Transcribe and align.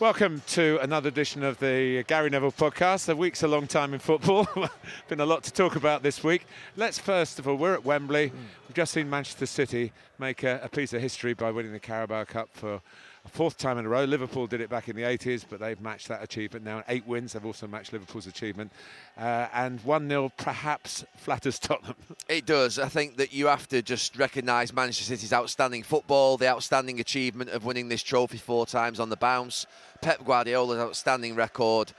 Welcome 0.00 0.40
to 0.46 0.78
another 0.80 1.10
edition 1.10 1.42
of 1.42 1.58
the 1.58 2.04
Gary 2.04 2.30
Neville 2.30 2.52
podcast. 2.52 3.04
The 3.04 3.14
week's 3.14 3.42
a 3.42 3.48
long 3.48 3.66
time 3.66 3.92
in 3.92 4.00
football. 4.00 4.48
Been 5.08 5.20
a 5.20 5.26
lot 5.26 5.42
to 5.42 5.52
talk 5.52 5.76
about 5.76 6.02
this 6.02 6.24
week. 6.24 6.46
Let's 6.74 6.98
first 6.98 7.38
of 7.38 7.46
all, 7.46 7.56
we're 7.56 7.74
at 7.74 7.84
Wembley. 7.84 8.30
Mm. 8.30 8.32
We've 8.66 8.76
just 8.76 8.94
seen 8.94 9.10
Manchester 9.10 9.44
City 9.44 9.92
make 10.18 10.42
a, 10.42 10.58
a 10.62 10.70
piece 10.70 10.94
of 10.94 11.02
history 11.02 11.34
by 11.34 11.50
winning 11.50 11.72
the 11.72 11.78
Carabao 11.78 12.24
Cup 12.24 12.48
for 12.54 12.80
a 13.24 13.28
fourth 13.28 13.58
time 13.58 13.78
in 13.78 13.84
a 13.84 13.88
row. 13.88 14.04
Liverpool 14.04 14.46
did 14.46 14.60
it 14.60 14.70
back 14.70 14.88
in 14.88 14.96
the 14.96 15.02
80s, 15.02 15.44
but 15.48 15.60
they've 15.60 15.80
matched 15.80 16.08
that 16.08 16.22
achievement 16.22 16.64
now. 16.64 16.82
Eight 16.88 17.06
wins, 17.06 17.32
they've 17.32 17.44
also 17.44 17.66
matched 17.66 17.92
Liverpool's 17.92 18.26
achievement. 18.26 18.72
Uh, 19.18 19.48
and 19.52 19.80
1 19.80 20.08
0 20.08 20.32
perhaps 20.36 21.04
flatters 21.16 21.58
Tottenham. 21.60 21.96
It 22.28 22.46
does. 22.46 22.78
I 22.78 22.88
think 22.88 23.16
that 23.18 23.32
you 23.32 23.46
have 23.46 23.68
to 23.68 23.82
just 23.82 24.16
recognise 24.16 24.72
Manchester 24.72 25.04
City's 25.04 25.32
outstanding 25.32 25.82
football, 25.82 26.36
the 26.36 26.48
outstanding 26.48 27.00
achievement 27.00 27.50
of 27.50 27.64
winning 27.64 27.88
this 27.88 28.02
trophy 28.02 28.38
four 28.38 28.66
times 28.66 29.00
on 29.00 29.10
the 29.10 29.16
bounce, 29.16 29.66
Pep 30.00 30.24
Guardiola's 30.24 30.78
outstanding 30.78 31.34
record 31.34 31.92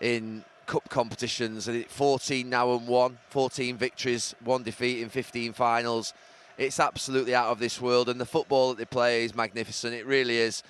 in 0.00 0.44
cup 0.66 0.88
competitions, 0.88 1.70
14 1.88 2.50
now 2.50 2.74
and 2.74 2.86
1, 2.86 3.18
14 3.30 3.76
victories, 3.76 4.34
one 4.44 4.62
defeat 4.62 5.00
in 5.00 5.08
15 5.08 5.52
finals 5.52 6.12
it's 6.58 6.80
absolutely 6.80 7.34
out 7.34 7.48
of 7.48 7.58
this 7.58 7.80
world. 7.80 8.08
And 8.08 8.20
the 8.20 8.26
football 8.26 8.70
that 8.70 8.78
they 8.78 8.84
play 8.84 9.24
is 9.24 9.34
magnificent. 9.34 9.94
It 9.94 10.06
really 10.06 10.38
is. 10.38 10.62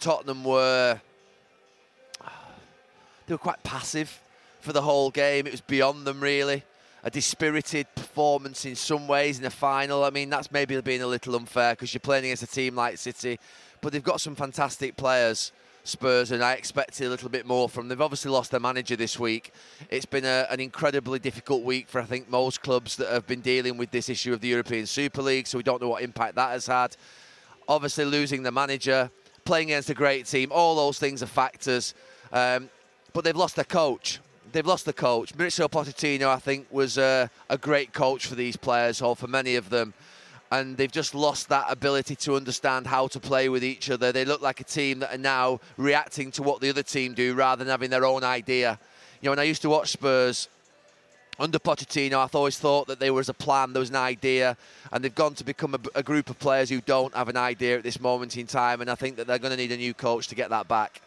Tottenham 0.00 0.44
were 0.44 1.00
they 3.26 3.34
were 3.34 3.38
quite 3.38 3.62
passive 3.62 4.20
for 4.60 4.72
the 4.72 4.82
whole 4.82 5.10
game. 5.10 5.46
It 5.46 5.52
was 5.52 5.60
beyond 5.60 6.06
them 6.06 6.20
really. 6.20 6.64
A 7.04 7.10
dispirited 7.10 7.88
performance 7.96 8.64
in 8.64 8.76
some 8.76 9.08
ways 9.08 9.38
in 9.38 9.42
the 9.42 9.50
final. 9.50 10.04
I 10.04 10.10
mean, 10.10 10.30
that's 10.30 10.52
maybe 10.52 10.80
being 10.80 11.02
a 11.02 11.06
little 11.06 11.34
unfair 11.34 11.72
because 11.72 11.92
you're 11.92 12.00
playing 12.00 12.24
against 12.26 12.44
a 12.44 12.46
team 12.46 12.76
like 12.76 12.96
City, 12.96 13.40
but 13.80 13.92
they've 13.92 14.04
got 14.04 14.20
some 14.20 14.36
fantastic 14.36 14.96
players. 14.96 15.50
Spurs, 15.84 16.30
and 16.30 16.42
I 16.42 16.52
expected 16.52 17.06
a 17.06 17.10
little 17.10 17.28
bit 17.28 17.44
more 17.44 17.68
from 17.68 17.88
them. 17.88 17.98
They've 17.98 18.04
obviously 18.04 18.30
lost 18.30 18.52
their 18.52 18.60
manager 18.60 18.94
this 18.94 19.18
week. 19.18 19.52
It's 19.90 20.06
been 20.06 20.24
a, 20.24 20.46
an 20.48 20.60
incredibly 20.60 21.18
difficult 21.18 21.64
week 21.64 21.88
for, 21.88 22.00
I 22.00 22.04
think, 22.04 22.30
most 22.30 22.62
clubs 22.62 22.96
that 22.96 23.08
have 23.08 23.26
been 23.26 23.40
dealing 23.40 23.76
with 23.76 23.90
this 23.90 24.08
issue 24.08 24.32
of 24.32 24.40
the 24.40 24.48
European 24.48 24.86
Super 24.86 25.22
League, 25.22 25.46
so 25.46 25.58
we 25.58 25.64
don't 25.64 25.82
know 25.82 25.88
what 25.88 26.02
impact 26.02 26.36
that 26.36 26.50
has 26.50 26.66
had. 26.66 26.96
Obviously, 27.66 28.04
losing 28.04 28.42
the 28.42 28.52
manager, 28.52 29.10
playing 29.44 29.70
against 29.70 29.90
a 29.90 29.94
great 29.94 30.26
team, 30.26 30.50
all 30.52 30.76
those 30.76 30.98
things 30.98 31.22
are 31.22 31.26
factors. 31.26 31.94
Um, 32.32 32.70
but 33.12 33.24
they've 33.24 33.36
lost 33.36 33.56
their 33.56 33.64
coach. 33.64 34.20
They've 34.52 34.66
lost 34.66 34.84
the 34.84 34.92
coach. 34.92 35.34
Mauricio 35.34 35.68
Pochettino, 35.68 36.28
I 36.28 36.38
think, 36.38 36.66
was 36.70 36.98
a, 36.98 37.28
a 37.48 37.58
great 37.58 37.92
coach 37.92 38.26
for 38.26 38.34
these 38.34 38.56
players, 38.56 39.02
or 39.02 39.16
for 39.16 39.26
many 39.26 39.56
of 39.56 39.70
them 39.70 39.94
and 40.52 40.76
they've 40.76 40.92
just 40.92 41.14
lost 41.14 41.48
that 41.48 41.64
ability 41.70 42.14
to 42.14 42.36
understand 42.36 42.86
how 42.86 43.06
to 43.06 43.18
play 43.18 43.48
with 43.48 43.64
each 43.64 43.88
other. 43.90 44.12
They 44.12 44.26
look 44.26 44.42
like 44.42 44.60
a 44.60 44.64
team 44.64 44.98
that 44.98 45.14
are 45.14 45.18
now 45.18 45.60
reacting 45.78 46.30
to 46.32 46.42
what 46.42 46.60
the 46.60 46.68
other 46.68 46.82
team 46.82 47.14
do 47.14 47.32
rather 47.34 47.64
than 47.64 47.70
having 47.70 47.88
their 47.88 48.04
own 48.04 48.22
idea. 48.22 48.78
You 49.22 49.26
know, 49.26 49.30
when 49.32 49.38
I 49.38 49.44
used 49.44 49.62
to 49.62 49.70
watch 49.70 49.92
Spurs 49.92 50.48
under 51.38 51.58
Pochettino, 51.58 52.18
I 52.18 52.28
always 52.34 52.58
thought 52.58 52.86
that 52.88 53.00
there 53.00 53.14
was 53.14 53.30
a 53.30 53.34
plan, 53.34 53.72
there 53.72 53.80
was 53.80 53.88
an 53.88 53.96
idea, 53.96 54.58
and 54.92 55.02
they've 55.02 55.14
gone 55.14 55.32
to 55.36 55.44
become 55.44 55.74
a, 55.74 55.80
a 55.94 56.02
group 56.02 56.28
of 56.28 56.38
players 56.38 56.68
who 56.68 56.82
don't 56.82 57.14
have 57.14 57.30
an 57.30 57.38
idea 57.38 57.78
at 57.78 57.82
this 57.82 57.98
moment 57.98 58.36
in 58.36 58.46
time, 58.46 58.82
and 58.82 58.90
I 58.90 58.94
think 58.94 59.16
that 59.16 59.26
they're 59.26 59.38
going 59.38 59.52
to 59.52 59.56
need 59.56 59.72
a 59.72 59.78
new 59.78 59.94
coach 59.94 60.28
to 60.28 60.34
get 60.34 60.50
that 60.50 60.68
back. 60.68 61.00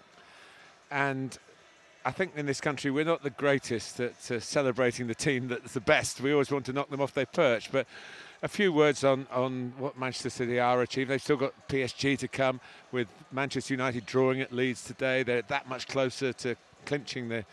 And 0.90 1.38
I 2.04 2.10
think 2.10 2.32
in 2.36 2.48
this 2.48 2.62
country 2.62 2.90
we're 2.90 3.06
not 3.06 3.22
the 3.22 3.30
greatest 3.30 4.00
at 4.00 4.32
uh, 4.32 4.40
celebrating 4.40 5.06
the 5.06 5.14
team 5.14 5.50
that's 5.50 5.74
the 5.74 5.82
best. 5.82 6.20
We 6.20 6.34
always 6.34 6.50
want 6.50 6.66
to 6.66 6.74
knock 6.74 6.90
them 6.90 7.02
off 7.02 7.14
their 7.14 7.28
perch, 7.28 7.72
but 7.72 7.86
a 8.42 8.48
few 8.48 8.72
words 8.72 9.04
on, 9.04 9.28
on 9.32 9.74
what 9.78 9.98
Manchester 9.98 10.30
City 10.30 10.60
are 10.60 10.82
achieving. 10.82 11.10
They've 11.10 11.22
still 11.22 11.38
got 11.38 11.54
PSG 11.68 12.18
to 12.20 12.28
come 12.28 12.60
with 12.92 13.08
Manchester 13.32 13.74
United 13.74 14.06
drawing 14.06 14.42
at 14.42 14.52
Leeds 14.52 14.84
today. 14.84 15.24
They're 15.24 15.42
that 15.44 15.68
much 15.68 15.88
closer 15.88 16.34
to 16.34 16.56
clinching 16.86 17.30
the, 17.30 17.46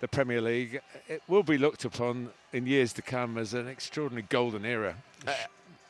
the 0.00 0.08
Premier 0.08 0.40
League. 0.40 0.80
It 1.08 1.22
will 1.28 1.42
be 1.42 1.58
looked 1.58 1.84
upon 1.84 2.30
in 2.52 2.66
years 2.66 2.92
to 2.94 3.02
come 3.02 3.38
as 3.38 3.54
an 3.54 3.68
extraordinary 3.68 4.26
golden 4.28 4.64
era. 4.64 4.96
Uh, 5.26 5.32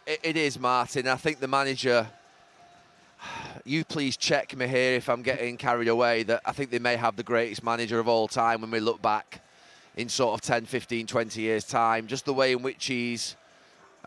it, 0.06 0.20
it 0.22 0.36
is, 0.36 0.58
Martin. 0.58 1.08
I 1.08 1.16
think 1.16 1.40
the 1.40 1.48
manager. 1.48 2.08
You 3.64 3.84
please 3.84 4.16
check 4.16 4.56
me 4.56 4.68
here 4.68 4.94
if 4.94 5.08
I'm 5.08 5.22
getting 5.22 5.56
carried 5.56 5.88
away. 5.88 6.22
That 6.22 6.40
I 6.46 6.52
think 6.52 6.70
they 6.70 6.78
may 6.78 6.94
have 6.94 7.16
the 7.16 7.24
greatest 7.24 7.64
manager 7.64 7.98
of 7.98 8.06
all 8.06 8.28
time 8.28 8.60
when 8.60 8.70
we 8.70 8.78
look 8.78 9.02
back 9.02 9.40
in 9.96 10.08
sort 10.08 10.34
of 10.34 10.40
10, 10.40 10.66
15, 10.66 11.04
20 11.08 11.40
years' 11.40 11.64
time. 11.64 12.06
Just 12.06 12.26
the 12.26 12.32
way 12.32 12.52
in 12.52 12.62
which 12.62 12.86
he's 12.86 13.34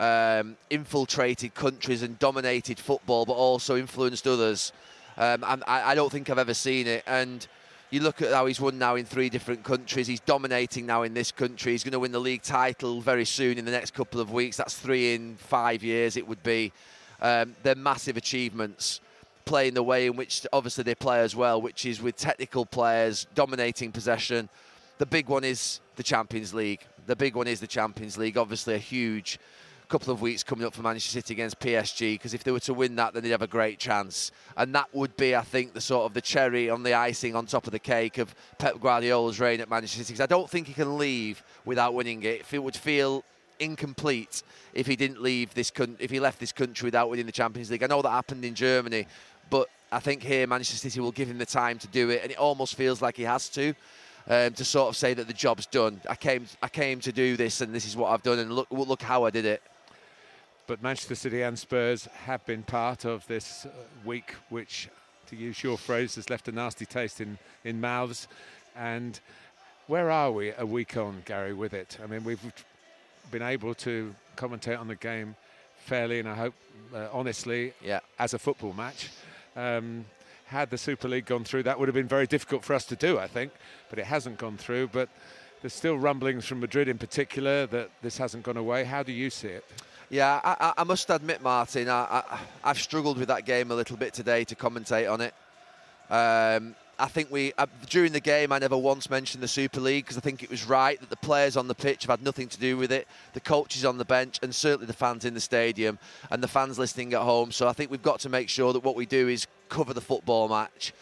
um, 0.00 0.56
infiltrated 0.70 1.54
countries 1.54 2.02
and 2.02 2.18
dominated 2.18 2.80
football, 2.80 3.26
but 3.26 3.34
also 3.34 3.76
influenced 3.76 4.26
others. 4.26 4.72
Um, 5.18 5.44
I, 5.44 5.90
I 5.90 5.94
don't 5.94 6.10
think 6.10 6.30
I've 6.30 6.38
ever 6.38 6.54
seen 6.54 6.86
it. 6.86 7.04
And 7.06 7.46
you 7.90 8.00
look 8.00 8.22
at 8.22 8.32
how 8.32 8.46
he's 8.46 8.60
won 8.60 8.78
now 8.78 8.94
in 8.94 9.04
three 9.04 9.28
different 9.28 9.62
countries. 9.62 10.06
He's 10.06 10.20
dominating 10.20 10.86
now 10.86 11.02
in 11.02 11.12
this 11.12 11.30
country. 11.30 11.72
He's 11.72 11.84
going 11.84 11.92
to 11.92 11.98
win 11.98 12.12
the 12.12 12.20
league 12.20 12.42
title 12.42 13.02
very 13.02 13.26
soon 13.26 13.58
in 13.58 13.66
the 13.66 13.70
next 13.70 13.92
couple 13.92 14.20
of 14.20 14.32
weeks. 14.32 14.56
That's 14.56 14.74
three 14.74 15.14
in 15.14 15.36
five 15.36 15.82
years, 15.82 16.16
it 16.16 16.26
would 16.26 16.42
be. 16.42 16.72
Um, 17.20 17.54
they're 17.62 17.74
massive 17.74 18.16
achievements. 18.16 19.00
Playing 19.44 19.74
the 19.74 19.82
way 19.82 20.06
in 20.06 20.16
which 20.16 20.46
obviously 20.52 20.84
they 20.84 20.94
play 20.94 21.20
as 21.20 21.36
well, 21.36 21.60
which 21.60 21.84
is 21.84 22.00
with 22.00 22.16
technical 22.16 22.64
players 22.64 23.26
dominating 23.34 23.92
possession. 23.92 24.48
The 24.98 25.06
big 25.06 25.28
one 25.28 25.44
is 25.44 25.80
the 25.96 26.02
Champions 26.02 26.54
League. 26.54 26.80
The 27.06 27.16
big 27.16 27.34
one 27.34 27.48
is 27.48 27.60
the 27.60 27.66
Champions 27.66 28.16
League. 28.16 28.38
Obviously, 28.38 28.74
a 28.74 28.78
huge 28.78 29.38
couple 29.90 30.12
of 30.12 30.22
weeks 30.22 30.44
coming 30.44 30.64
up 30.64 30.72
for 30.72 30.82
Manchester 30.82 31.10
City 31.10 31.34
against 31.34 31.58
PSG 31.58 32.14
because 32.14 32.32
if 32.32 32.44
they 32.44 32.52
were 32.52 32.60
to 32.60 32.72
win 32.72 32.94
that, 32.94 33.12
then 33.12 33.24
they'd 33.24 33.30
have 33.30 33.42
a 33.42 33.48
great 33.48 33.80
chance. 33.80 34.30
And 34.56 34.72
that 34.76 34.86
would 34.94 35.16
be, 35.16 35.34
I 35.34 35.42
think, 35.42 35.74
the 35.74 35.80
sort 35.80 36.06
of 36.06 36.14
the 36.14 36.20
cherry 36.20 36.70
on 36.70 36.84
the 36.84 36.94
icing 36.94 37.34
on 37.34 37.46
top 37.46 37.66
of 37.66 37.72
the 37.72 37.80
cake 37.80 38.18
of 38.18 38.32
Pep 38.58 38.80
Guardiola's 38.80 39.40
reign 39.40 39.60
at 39.60 39.68
Manchester 39.68 39.98
City. 39.98 40.12
Because 40.12 40.22
I 40.22 40.26
don't 40.26 40.48
think 40.48 40.68
he 40.68 40.74
can 40.74 40.96
leave 40.96 41.42
without 41.64 41.92
winning 41.92 42.22
it. 42.22 42.40
If 42.40 42.54
it 42.54 42.62
would 42.62 42.76
feel 42.76 43.24
incomplete 43.58 44.42
if 44.72 44.86
he 44.86 44.96
didn't 44.96 45.20
leave 45.20 45.52
this 45.54 45.70
if 45.98 46.10
he 46.10 46.20
left 46.20 46.38
this 46.38 46.52
country 46.52 46.86
without 46.86 47.10
winning 47.10 47.26
the 47.26 47.32
Champions 47.32 47.70
League. 47.70 47.82
I 47.82 47.88
know 47.88 48.00
that 48.00 48.10
happened 48.10 48.44
in 48.44 48.54
Germany, 48.54 49.06
but 49.50 49.68
I 49.90 49.98
think 49.98 50.22
here 50.22 50.46
Manchester 50.46 50.76
City 50.76 51.00
will 51.00 51.12
give 51.12 51.28
him 51.28 51.38
the 51.38 51.46
time 51.46 51.78
to 51.80 51.88
do 51.88 52.10
it, 52.10 52.22
and 52.22 52.30
it 52.30 52.38
almost 52.38 52.76
feels 52.76 53.02
like 53.02 53.16
he 53.16 53.24
has 53.24 53.48
to. 53.50 53.74
Um, 54.28 54.52
to 54.52 54.64
sort 54.64 54.88
of 54.88 54.96
say 54.96 55.14
that 55.14 55.26
the 55.26 55.32
job's 55.32 55.66
done. 55.66 56.00
I 56.08 56.14
came, 56.14 56.46
I 56.62 56.68
came 56.68 57.00
to 57.00 57.10
do 57.10 57.36
this, 57.36 57.62
and 57.62 57.74
this 57.74 57.86
is 57.86 57.96
what 57.96 58.12
I've 58.12 58.22
done, 58.22 58.38
and 58.38 58.52
look, 58.52 58.68
look 58.70 59.02
how 59.02 59.24
I 59.24 59.30
did 59.30 59.46
it 59.46 59.62
but 60.70 60.84
Manchester 60.84 61.16
City 61.16 61.42
and 61.42 61.58
Spurs 61.58 62.06
have 62.26 62.46
been 62.46 62.62
part 62.62 63.04
of 63.04 63.26
this 63.26 63.66
uh, 63.66 63.70
week, 64.04 64.36
which, 64.50 64.88
to 65.26 65.34
use 65.34 65.64
your 65.64 65.76
phrase, 65.76 66.14
has 66.14 66.30
left 66.30 66.46
a 66.46 66.52
nasty 66.52 66.86
taste 66.86 67.20
in, 67.20 67.38
in 67.64 67.80
mouths. 67.80 68.28
And 68.76 69.18
where 69.88 70.12
are 70.12 70.30
we 70.30 70.52
a 70.56 70.64
week 70.64 70.96
on, 70.96 71.22
Gary, 71.24 71.54
with 71.54 71.74
it? 71.74 71.98
I 72.00 72.06
mean, 72.06 72.22
we've 72.22 72.40
been 73.32 73.42
able 73.42 73.74
to 73.74 74.14
commentate 74.36 74.78
on 74.78 74.86
the 74.86 74.94
game 74.94 75.34
fairly 75.86 76.20
and 76.20 76.28
I 76.28 76.36
hope 76.36 76.54
uh, 76.94 77.08
honestly 77.12 77.72
yeah. 77.82 77.98
as 78.20 78.32
a 78.34 78.38
football 78.38 78.72
match. 78.72 79.08
Um, 79.56 80.04
had 80.46 80.70
the 80.70 80.78
Super 80.78 81.08
League 81.08 81.26
gone 81.26 81.42
through, 81.42 81.64
that 81.64 81.80
would 81.80 81.88
have 81.88 81.96
been 81.96 82.06
very 82.06 82.28
difficult 82.28 82.64
for 82.64 82.74
us 82.74 82.84
to 82.84 82.94
do, 82.94 83.18
I 83.18 83.26
think, 83.26 83.50
but 83.88 83.98
it 83.98 84.04
hasn't 84.04 84.38
gone 84.38 84.56
through. 84.56 84.90
But 84.92 85.08
there's 85.62 85.74
still 85.74 85.98
rumblings 85.98 86.46
from 86.46 86.60
Madrid 86.60 86.86
in 86.86 86.96
particular 86.96 87.66
that 87.66 87.90
this 88.02 88.18
hasn't 88.18 88.44
gone 88.44 88.56
away. 88.56 88.84
How 88.84 89.02
do 89.02 89.10
you 89.10 89.30
see 89.30 89.48
it? 89.48 89.64
Yeah, 90.10 90.40
I, 90.42 90.72
I 90.76 90.82
must 90.82 91.08
admit, 91.08 91.40
Martin, 91.40 91.88
I, 91.88 92.40
have 92.64 92.80
struggled 92.80 93.16
with 93.16 93.28
that 93.28 93.44
game 93.44 93.70
a 93.70 93.76
little 93.76 93.96
bit 93.96 94.12
today 94.12 94.42
to 94.42 94.56
commentate 94.56 95.08
on 95.08 95.20
it. 95.20 95.32
Um, 96.10 96.74
I 96.98 97.06
think 97.06 97.30
we 97.30 97.52
uh, 97.56 97.66
during 97.88 98.12
the 98.12 98.20
game 98.20 98.50
I 98.50 98.58
never 98.58 98.76
once 98.76 99.08
mentioned 99.08 99.40
the 99.40 99.48
Super 99.48 99.80
League 99.80 100.04
because 100.04 100.18
I 100.18 100.20
think 100.20 100.42
it 100.42 100.50
was 100.50 100.66
right 100.66 100.98
that 100.98 101.10
the 101.10 101.16
players 101.16 101.56
on 101.56 101.68
the 101.68 101.76
pitch 101.76 102.02
have 102.02 102.18
had 102.18 102.24
nothing 102.24 102.48
to 102.48 102.58
do 102.58 102.76
with 102.76 102.90
it, 102.90 103.06
the 103.34 103.40
coaches 103.40 103.84
on 103.84 103.98
the 103.98 104.04
bench, 104.04 104.40
and 104.42 104.52
certainly 104.52 104.86
the 104.86 104.92
fans 104.92 105.24
in 105.24 105.32
the 105.32 105.40
stadium 105.40 105.96
and 106.32 106.42
the 106.42 106.48
fans 106.48 106.76
listening 106.76 107.14
at 107.14 107.22
home. 107.22 107.52
So 107.52 107.68
I 107.68 107.72
think 107.72 107.92
we've 107.92 108.02
got 108.02 108.18
to 108.20 108.28
make 108.28 108.48
sure 108.48 108.72
that 108.72 108.82
what 108.82 108.96
we 108.96 109.06
do 109.06 109.28
is 109.28 109.46
cover 109.68 109.94
the 109.94 110.00
football 110.00 110.48
match. 110.48 110.92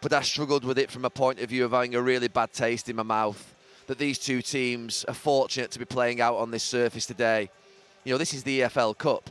But 0.00 0.12
I 0.12 0.22
struggled 0.22 0.64
with 0.64 0.78
it 0.78 0.90
from 0.90 1.04
a 1.04 1.10
point 1.10 1.38
of 1.38 1.50
view 1.50 1.64
of 1.64 1.70
having 1.70 1.94
a 1.94 2.02
really 2.02 2.28
bad 2.28 2.52
taste 2.52 2.88
in 2.88 2.96
my 2.96 3.04
mouth 3.04 3.54
that 3.86 3.98
these 3.98 4.18
two 4.18 4.42
teams 4.42 5.04
are 5.06 5.14
fortunate 5.14 5.70
to 5.70 5.78
be 5.78 5.84
playing 5.84 6.20
out 6.20 6.34
on 6.34 6.50
this 6.50 6.64
surface 6.64 7.06
today. 7.06 7.48
You 8.06 8.12
know, 8.12 8.18
this 8.18 8.34
is 8.34 8.44
the 8.44 8.60
EFL 8.60 8.96
Cup. 8.96 9.30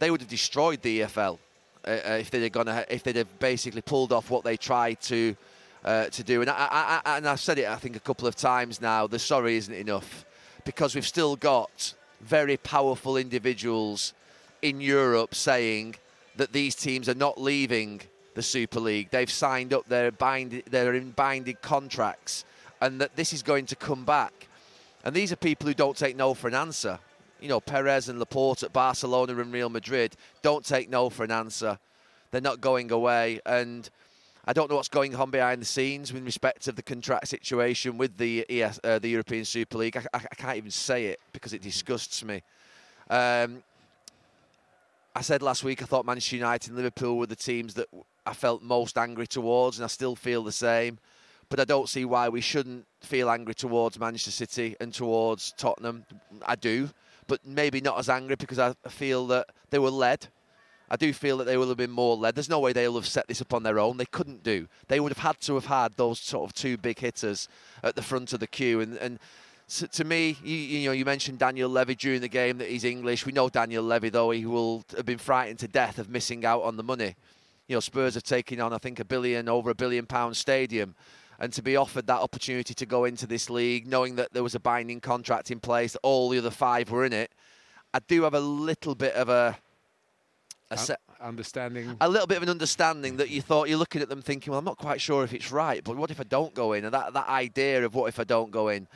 They 0.00 0.10
would 0.10 0.20
have 0.20 0.28
destroyed 0.28 0.82
the 0.82 1.02
EFL 1.02 1.38
uh, 1.86 1.90
uh 1.90 2.10
if 2.18 2.32
they'd 2.32 2.52
gone 2.52 2.66
if 2.90 3.04
they'd 3.04 3.14
have 3.14 3.38
basically 3.38 3.80
pulled 3.80 4.12
off 4.12 4.28
what 4.28 4.42
they 4.42 4.56
tried 4.56 5.00
to 5.02 5.36
uh, 5.84 6.06
to 6.06 6.24
do. 6.24 6.40
And 6.40 6.50
I, 6.50 7.00
I, 7.04 7.16
and 7.16 7.28
I've 7.28 7.38
said 7.38 7.60
it 7.60 7.68
I 7.68 7.76
think 7.76 7.94
a 7.94 8.00
couple 8.00 8.26
of 8.26 8.34
times 8.34 8.80
now. 8.80 9.06
The 9.06 9.20
sorry 9.20 9.56
isn't 9.56 9.72
enough 9.72 10.24
because 10.64 10.96
we've 10.96 11.06
still 11.06 11.36
got 11.36 11.94
very 12.20 12.56
powerful 12.56 13.16
individuals 13.16 14.14
in 14.62 14.80
Europe 14.80 15.32
saying 15.32 15.94
that 16.34 16.52
these 16.52 16.74
teams 16.74 17.08
are 17.08 17.14
not 17.14 17.40
leaving 17.40 18.00
the 18.34 18.42
Super 18.42 18.80
League. 18.80 19.10
They've 19.12 19.30
signed 19.30 19.72
up, 19.72 19.84
they're, 19.86 20.10
bind, 20.10 20.64
they're 20.68 20.94
in 20.94 21.12
binding 21.12 21.58
contracts, 21.62 22.44
and 22.80 23.00
that 23.00 23.14
this 23.14 23.32
is 23.32 23.44
going 23.44 23.66
to 23.66 23.76
come 23.76 24.04
back. 24.04 24.48
And 25.04 25.14
these 25.14 25.30
are 25.30 25.36
people 25.36 25.68
who 25.68 25.74
don't 25.74 25.96
take 25.96 26.16
no 26.16 26.34
for 26.34 26.48
an 26.48 26.54
answer. 26.54 26.98
You 27.40 27.48
know, 27.48 27.60
Perez 27.60 28.08
and 28.08 28.20
Laporta 28.20 28.64
at 28.64 28.72
Barcelona 28.72 29.36
and 29.38 29.52
Real 29.52 29.68
Madrid 29.68 30.16
don't 30.42 30.64
take 30.64 30.88
no 30.88 31.10
for 31.10 31.24
an 31.24 31.30
answer. 31.30 31.78
They're 32.30 32.40
not 32.40 32.60
going 32.60 32.90
away. 32.90 33.40
And 33.46 33.88
I 34.48 34.52
don't 34.52 34.70
know 34.70 34.76
what's 34.76 34.88
going 34.88 35.14
on 35.16 35.30
behind 35.30 35.60
the 35.60 35.66
scenes 35.66 36.12
with 36.12 36.24
respect 36.24 36.62
to 36.62 36.72
the 36.72 36.82
contract 36.82 37.28
situation 37.28 37.98
with 37.98 38.16
the 38.16 38.46
ES, 38.48 38.78
uh, 38.84 38.98
the 38.98 39.08
European 39.08 39.44
Super 39.44 39.78
League. 39.78 39.96
I, 39.96 40.04
I, 40.14 40.18
I, 40.18 40.34
can't 40.36 40.56
even 40.56 40.70
say 40.70 41.06
it 41.06 41.20
because 41.32 41.52
it 41.52 41.62
disgusts 41.62 42.24
me. 42.24 42.42
Um, 43.10 43.62
I 45.16 45.22
said 45.22 45.42
last 45.42 45.64
week 45.64 45.82
I 45.82 45.86
thought 45.86 46.06
Manchester 46.06 46.36
United 46.36 46.68
and 46.68 46.76
Liverpool 46.76 47.18
were 47.18 47.26
the 47.26 47.34
teams 47.34 47.74
that 47.74 47.88
I 48.24 48.34
felt 48.34 48.62
most 48.62 48.98
angry 48.98 49.26
towards, 49.26 49.78
and 49.78 49.84
I 49.84 49.88
still 49.88 50.14
feel 50.14 50.44
the 50.44 50.52
same. 50.52 50.98
But 51.48 51.58
I 51.58 51.64
don't 51.64 51.88
see 51.88 52.04
why 52.04 52.28
we 52.28 52.40
shouldn't 52.40 52.86
feel 53.00 53.30
angry 53.30 53.54
towards 53.54 53.98
Manchester 53.98 54.30
City 54.32 54.76
and 54.80 54.92
towards 54.92 55.54
Tottenham. 55.56 56.04
I 56.44 56.56
do, 56.56 56.90
but 57.26 57.44
maybe 57.44 57.80
not 57.80 57.98
as 57.98 58.08
angry 58.08 58.36
because 58.36 58.58
I 58.58 58.74
feel 58.88 59.26
that 59.28 59.48
they 59.70 59.78
were 59.78 59.90
led. 59.90 60.28
I 60.88 60.96
do 60.96 61.12
feel 61.12 61.36
that 61.38 61.44
they 61.44 61.56
will 61.56 61.68
have 61.68 61.76
been 61.76 61.90
more 61.90 62.16
led. 62.16 62.36
There's 62.36 62.48
no 62.48 62.60
way 62.60 62.72
they'll 62.72 62.94
have 62.94 63.08
set 63.08 63.26
this 63.26 63.42
up 63.42 63.52
on 63.52 63.64
their 63.64 63.80
own. 63.80 63.96
They 63.96 64.06
couldn't 64.06 64.44
do. 64.44 64.68
They 64.86 65.00
would 65.00 65.12
have 65.12 65.24
had 65.24 65.40
to 65.42 65.54
have 65.54 65.66
had 65.66 65.96
those 65.96 66.20
sort 66.20 66.48
of 66.48 66.54
two 66.54 66.76
big 66.76 67.00
hitters 67.00 67.48
at 67.82 67.96
the 67.96 68.02
front 68.02 68.32
of 68.32 68.40
the 68.40 68.46
queue, 68.46 68.80
and, 68.80 68.96
and 68.98 69.18
so 69.68 69.86
to 69.86 70.04
me, 70.04 70.36
you, 70.44 70.54
you, 70.56 70.88
know, 70.88 70.92
you 70.92 71.04
mentioned 71.04 71.40
Daniel 71.40 71.68
Levy 71.68 71.96
during 71.96 72.20
the 72.20 72.28
game 72.28 72.58
that 72.58 72.68
he's 72.68 72.84
English. 72.84 73.26
We 73.26 73.32
know 73.32 73.48
Daniel 73.48 73.82
Levy, 73.82 74.10
though, 74.10 74.30
he 74.30 74.46
will 74.46 74.84
have 74.96 75.06
been 75.06 75.18
frightened 75.18 75.58
to 75.58 75.68
death 75.68 75.98
of 75.98 76.08
missing 76.08 76.44
out 76.44 76.62
on 76.62 76.76
the 76.76 76.84
money. 76.84 77.16
You 77.66 77.74
know, 77.74 77.80
Spurs 77.80 78.16
are 78.16 78.20
taking 78.20 78.60
on, 78.60 78.72
I 78.72 78.78
think, 78.78 79.00
a 79.00 79.04
billion, 79.04 79.48
over 79.48 79.70
a 79.70 79.74
billion 79.74 80.06
pound 80.06 80.36
stadium. 80.36 80.94
And 81.38 81.52
to 81.52 81.62
be 81.62 81.76
offered 81.76 82.06
that 82.06 82.20
opportunity 82.20 82.72
to 82.74 82.86
go 82.86 83.04
into 83.04 83.26
this 83.26 83.50
league, 83.50 83.86
knowing 83.86 84.16
that 84.16 84.32
there 84.32 84.42
was 84.42 84.54
a 84.54 84.60
binding 84.60 85.00
contract 85.00 85.50
in 85.50 85.60
place, 85.60 85.96
all 86.02 86.30
the 86.30 86.38
other 86.38 86.50
five 86.50 86.90
were 86.90 87.04
in 87.04 87.12
it, 87.12 87.30
I 87.92 87.98
do 88.00 88.22
have 88.22 88.34
a 88.34 88.40
little 88.40 88.94
bit 88.94 89.14
of 89.14 89.28
a, 89.28 89.56
a 90.70 90.76
se- 90.78 90.96
understanding, 91.20 91.96
a 92.00 92.08
little 92.08 92.26
bit 92.26 92.36
of 92.36 92.42
an 92.42 92.48
understanding 92.48 93.16
that 93.18 93.30
you 93.30 93.40
thought 93.40 93.68
you're 93.68 93.78
looking 93.78 94.02
at 94.02 94.08
them 94.08 94.22
thinking, 94.22 94.50
well, 94.50 94.58
I'm 94.58 94.64
not 94.64 94.78
quite 94.78 95.00
sure 95.00 95.24
if 95.24 95.32
it's 95.32 95.50
right, 95.52 95.82
but 95.84 95.96
what 95.96 96.10
if 96.10 96.20
I 96.20 96.24
don't 96.24 96.54
go 96.54 96.72
in? 96.72 96.84
And 96.84 96.94
that 96.94 97.12
that 97.14 97.28
idea 97.28 97.84
of 97.84 97.94
what 97.94 98.06
if 98.08 98.18
I 98.20 98.24
don't 98.24 98.50
go 98.50 98.68
in, 98.68 98.86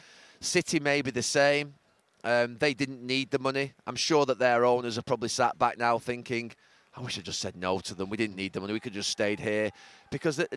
City 0.41 0.81
may 0.81 1.03
be 1.03 1.11
the 1.11 1.23
same. 1.23 1.75
Um, 2.23 2.59
they 2.59 2.75
didn't 2.75 3.03
need 3.03 3.31
the 3.31 3.39
money. 3.39 3.73
I'm 3.87 3.97
sure 3.97 4.27
that 4.27 4.39
their 4.39 4.65
owners 4.65 4.99
are 4.99 5.03
probably 5.03 5.31
sat 5.31 5.59
back 5.59 5.79
now 5.79 5.99
thinking, 5.99 6.53
I 7.01 7.03
wish 7.03 7.19
I 7.19 7.23
just 7.23 7.41
said 7.41 7.57
no 7.57 7.81
to 7.81 7.95
them. 7.95 8.11
We 8.11 8.19
didn't 8.19 8.37
need 8.37 8.53
them, 8.53 8.63
money. 8.63 8.75
We 8.75 8.81
could 8.81 8.93
just 8.93 9.09
stayed 9.09 9.41
here 9.41 9.71
because 10.11 10.37
there 10.37 10.49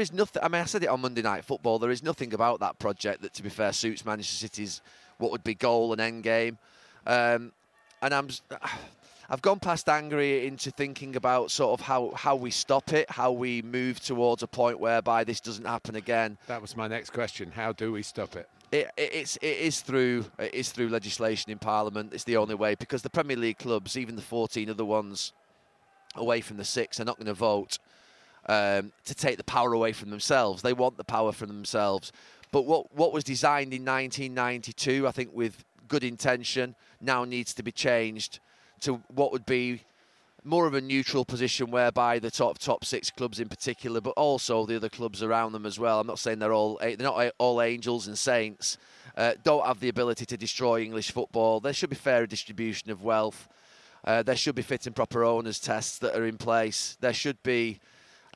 is 0.00 0.12
nothing. 0.12 0.42
I 0.42 0.48
mean, 0.48 0.60
I 0.60 0.64
said 0.64 0.82
it 0.82 0.88
on 0.88 1.00
Monday 1.00 1.22
Night 1.22 1.44
Football. 1.44 1.78
There 1.78 1.92
is 1.92 2.02
nothing 2.02 2.34
about 2.34 2.58
that 2.58 2.80
project 2.80 3.22
that, 3.22 3.34
to 3.34 3.42
be 3.42 3.48
fair, 3.48 3.72
suits 3.72 4.04
Manchester 4.04 4.34
City's 4.34 4.80
what 5.18 5.30
would 5.30 5.44
be 5.44 5.54
goal 5.54 5.92
and 5.92 6.00
end 6.00 6.24
game. 6.24 6.58
Um, 7.06 7.52
and 8.02 8.12
I'm, 8.12 8.28
I've 9.30 9.42
gone 9.42 9.60
past 9.60 9.88
angry 9.88 10.44
into 10.44 10.72
thinking 10.72 11.14
about 11.14 11.52
sort 11.52 11.78
of 11.78 11.86
how, 11.86 12.10
how 12.16 12.34
we 12.34 12.50
stop 12.50 12.92
it, 12.92 13.08
how 13.08 13.30
we 13.30 13.62
move 13.62 14.00
towards 14.00 14.42
a 14.42 14.48
point 14.48 14.80
whereby 14.80 15.22
this 15.22 15.38
doesn't 15.40 15.66
happen 15.66 15.94
again. 15.94 16.36
That 16.48 16.60
was 16.60 16.76
my 16.76 16.88
next 16.88 17.10
question. 17.10 17.52
How 17.52 17.70
do 17.72 17.92
we 17.92 18.02
stop 18.02 18.34
it? 18.34 18.48
It, 18.72 18.90
it's 18.96 19.36
it 19.36 19.58
is 19.58 19.82
through 19.82 20.24
it 20.38 20.54
is 20.54 20.72
through 20.72 20.88
legislation 20.88 21.52
in 21.52 21.58
Parliament. 21.58 22.14
It's 22.14 22.24
the 22.24 22.38
only 22.38 22.54
way 22.54 22.74
because 22.74 23.02
the 23.02 23.10
Premier 23.10 23.36
League 23.36 23.58
clubs, 23.58 23.98
even 23.98 24.16
the 24.16 24.22
14 24.22 24.70
other 24.70 24.84
ones 24.84 25.34
away 26.14 26.40
from 26.40 26.56
the 26.56 26.64
six, 26.64 26.96
They're 26.96 27.06
not 27.06 27.16
going 27.16 27.26
to 27.26 27.34
vote 27.34 27.78
um, 28.46 28.92
to 29.04 29.14
take 29.14 29.36
the 29.36 29.44
power 29.44 29.72
away 29.72 29.92
from 29.92 30.10
themselves. 30.10 30.62
They 30.62 30.72
want 30.72 30.96
the 30.96 31.04
power 31.04 31.32
from 31.32 31.48
themselves. 31.48 32.12
But 32.50 32.62
what 32.62 32.94
what 32.94 33.12
was 33.12 33.24
designed 33.24 33.72
in 33.72 33.84
1992, 33.84 35.06
I 35.06 35.10
think, 35.10 35.30
with 35.32 35.64
good 35.88 36.04
intention, 36.04 36.74
now 37.00 37.24
needs 37.24 37.54
to 37.54 37.62
be 37.62 37.72
changed 37.72 38.40
to 38.80 39.02
what 39.14 39.32
would 39.32 39.46
be 39.46 39.82
more 40.44 40.66
of 40.66 40.74
a 40.74 40.80
neutral 40.80 41.24
position 41.24 41.70
whereby 41.70 42.18
the 42.18 42.30
top 42.30 42.58
top 42.58 42.84
six 42.84 43.10
clubs 43.10 43.38
in 43.40 43.48
particular, 43.48 44.00
but 44.00 44.10
also 44.10 44.66
the 44.66 44.76
other 44.76 44.88
clubs 44.88 45.22
around 45.22 45.52
them 45.52 45.64
as 45.64 45.78
well. 45.78 46.00
I'm 46.00 46.06
not 46.06 46.18
saying 46.18 46.40
they're 46.40 46.52
all 46.52 46.78
they're 46.78 46.96
not 46.98 47.32
all 47.38 47.62
angels 47.62 48.06
and 48.06 48.18
saints. 48.18 48.76
Uh, 49.16 49.34
don't 49.44 49.64
have 49.66 49.80
the 49.80 49.88
ability 49.88 50.24
to 50.26 50.36
destroy 50.36 50.82
English 50.82 51.10
football. 51.10 51.60
There 51.60 51.72
should 51.72 51.90
be 51.90 51.96
fairer 51.96 52.26
distribution 52.26 52.90
of 52.90 53.02
wealth. 53.02 53.48
Uh, 54.04 54.22
there 54.22 54.36
should 54.36 54.54
be 54.54 54.62
fit 54.62 54.86
and 54.86 54.96
proper 54.96 55.24
owners 55.24 55.60
tests 55.60 55.98
that 55.98 56.16
are 56.16 56.26
in 56.26 56.36
place. 56.36 56.96
There 57.00 57.12
should 57.12 57.42
be 57.42 57.80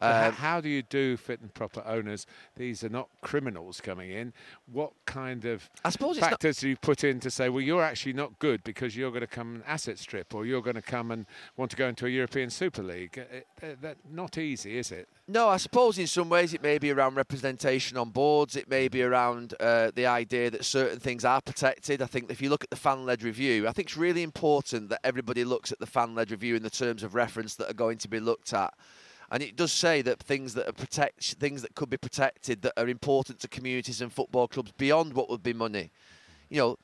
um, 0.01 0.33
how 0.33 0.61
do 0.61 0.69
you 0.69 0.83
do 0.83 1.17
fit 1.17 1.41
and 1.41 1.53
proper 1.55 1.83
owners? 1.87 2.27
These 2.57 2.85
are 2.85 2.89
not 2.89 3.09
criminals 3.23 3.81
coming 3.81 4.11
in. 4.11 4.33
What 4.71 4.93
kind 5.07 5.45
of 5.45 5.71
I 5.85 5.91
suppose 5.91 6.19
factors 6.19 6.59
do 6.59 6.69
you 6.69 6.77
put 6.77 7.05
in 7.05 7.21
to 7.21 7.31
say, 7.31 7.49
well, 7.49 7.63
you're 7.63 7.83
actually 7.83 8.13
not 8.13 8.39
good 8.39 8.63
because 8.65 8.97
you're 8.97 9.11
going 9.11 9.23
to 9.23 9.27
come 9.27 9.57
and 9.57 9.65
asset 9.67 9.99
strip, 9.99 10.35
or 10.35 10.45
you're 10.45 10.63
going 10.63 10.77
to 10.77 10.83
come 10.83 11.11
and 11.11 11.27
want 11.57 11.71
to 11.71 11.77
go 11.77 11.89
into 11.89 12.07
a 12.07 12.11
European 12.11 12.51
Super 12.51 12.83
League? 12.83 13.17
It, 13.17 13.47
uh, 13.63 13.89
it, 13.89 13.99
not 14.11 14.39
easy, 14.39 14.79
is 14.79 14.93
it? 14.93 15.09
No, 15.29 15.49
I 15.49 15.57
suppose 15.57 15.99
in 15.99 16.07
some 16.07 16.29
ways 16.29 16.55
it 16.55 16.63
may 16.63 16.79
be 16.79 16.91
around 16.91 17.17
representation 17.17 17.97
on 17.97 18.11
boards. 18.11 18.55
It 18.55 18.69
may 18.69 18.89
be 18.89 19.03
around 19.03 19.55
uh, 19.59 19.91
the 19.95 20.07
idea 20.07 20.51
that 20.51 20.65
certain 20.65 21.01
things 21.01 21.25
are 21.25 21.41
protected. 21.41 22.01
I 22.01 22.07
think 22.07 22.31
if 22.31 22.41
you 22.41 22.49
look 22.49 22.63
at 22.63 22.71
the 22.71 22.77
fan-led 22.77 23.23
review, 23.23 23.67
I 23.67 23.73
think 23.73 23.89
it's 23.89 23.97
really 23.97 24.23
important 24.23 24.89
that 24.91 25.01
everybody 25.03 25.45
looks 25.45 25.73
at 25.73 25.81
the 25.81 25.87
fan-led 25.87 26.31
review 26.31 26.55
in 26.55 26.63
the 26.63 26.71
terms 26.71 27.03
of 27.03 27.15
reference 27.15 27.57
that 27.57 27.69
are 27.69 27.75
going 27.75 27.99
to 27.99 28.09
be 28.09 28.21
looked 28.21 28.53
at 28.53 28.73
and 29.31 29.43
it 29.43 29.57
does 29.57 29.73
say 29.73 30.03
that 30.03 30.21
things 30.21 30.55
that 30.55 30.69
are 30.69 30.73
protect 30.73 31.35
things 31.35 31.63
that 31.63 31.75
could 31.75 31.91
be 31.91 31.97
protected 31.97 32.63
that 32.63 32.73
are 32.77 32.89
important 32.89 33.41
to 33.41 33.49
communities 33.49 34.01
and 34.01 34.13
football 34.13 34.49
clubs 34.49 34.73
beyond 34.79 35.15
what 35.15 35.29
would 35.29 35.43
be 35.43 35.53
money. 35.53 35.91
You 36.49 36.59
know, 36.61 36.79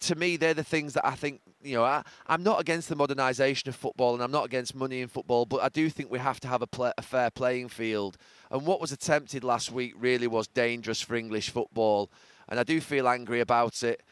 to 0.00 0.14
me, 0.14 0.36
they're 0.36 0.54
the 0.54 0.64
things 0.64 0.94
that 0.94 1.06
I 1.06 1.14
think. 1.14 1.40
You 1.62 1.76
know, 1.76 1.84
I, 1.84 2.02
am 2.28 2.42
not 2.42 2.60
against 2.60 2.90
the 2.90 2.96
modernisation 2.96 3.68
of 3.68 3.76
football, 3.76 4.14
and 4.14 4.22
I'm 4.22 4.30
not 4.30 4.44
against 4.44 4.74
money 4.74 5.00
in 5.00 5.08
football, 5.08 5.46
but 5.46 5.62
I 5.62 5.70
do 5.70 5.88
think 5.88 6.10
we 6.10 6.18
have 6.18 6.38
to 6.40 6.48
have 6.48 6.60
a, 6.60 6.66
play, 6.66 6.92
a 6.98 7.02
fair 7.02 7.30
playing 7.30 7.70
field. 7.70 8.18
And 8.50 8.66
what 8.66 8.82
was 8.82 8.92
attempted 8.92 9.42
last 9.42 9.72
week 9.72 9.94
really 9.96 10.26
was 10.26 10.46
dangerous 10.46 11.00
for 11.00 11.14
English 11.14 11.50
football, 11.50 12.10
and 12.48 12.60
I 12.60 12.64
do 12.64 12.80
feel 12.80 13.08
angry 13.08 13.40
about 13.40 13.82
it. 13.82 14.02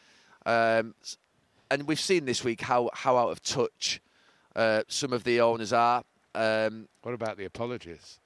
Um, 0.45 0.95
and 1.69 1.87
we've 1.87 1.99
seen 1.99 2.25
this 2.25 2.43
week 2.43 2.61
how 2.61 2.89
how 2.93 3.17
out 3.17 3.29
of 3.29 3.41
touch 3.43 4.01
uh, 4.55 4.83
some 4.87 5.13
of 5.13 5.23
the 5.23 5.39
owners 5.39 5.73
are. 5.73 6.03
Um, 6.35 6.87
what 7.01 7.13
about 7.13 7.37
the 7.37 7.45
apologies? 7.45 8.19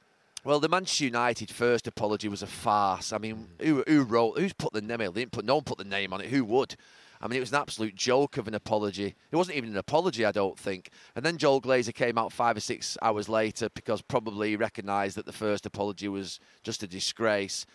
Well, 0.44 0.60
the 0.60 0.70
Manchester 0.70 1.06
United 1.06 1.50
first 1.52 1.88
apology 1.88 2.30
was 2.30 2.42
a 2.42 2.48
farce. 2.48 3.12
I 3.12 3.18
mean, 3.18 3.48
who, 3.62 3.84
who 3.88 4.04
wrote? 4.04 4.40
Who's 4.40 4.54
put 4.54 4.72
the 4.72 4.82
name? 4.82 5.00
They 5.00 5.10
didn't 5.10 5.32
put. 5.32 5.46
No 5.46 5.56
one 5.56 5.64
put 5.64 5.78
the 5.78 5.84
name 5.84 6.14
on 6.14 6.22
it. 6.22 6.28
Who 6.28 6.46
would? 6.46 6.76
I 7.20 7.28
mean, 7.28 7.38
it 7.38 7.42
was 7.42 7.52
an 7.52 7.60
absolute 7.60 7.96
joke 7.96 8.38
of 8.38 8.48
an 8.48 8.54
apology. 8.54 9.16
It 9.32 9.36
wasn't 9.36 9.58
even 9.58 9.72
an 9.72 9.78
apology, 9.78 10.24
I 10.24 10.32
don't 10.32 10.58
think. 10.58 10.92
And 11.16 11.26
then 11.26 11.38
Joel 11.38 11.62
Glazer 11.62 11.94
came 11.94 12.18
out 12.18 12.32
five 12.32 12.56
or 12.56 12.60
six 12.60 12.98
hours 13.02 13.28
later 13.28 13.70
because 13.70 14.02
probably 14.02 14.50
he 14.50 14.56
recognised 14.56 15.18
that 15.18 15.26
the 15.26 15.34
first 15.34 15.66
apology 15.66 16.08
was 16.08 16.40
just 16.64 16.84
a 16.84 16.88
disgrace. 16.88 17.66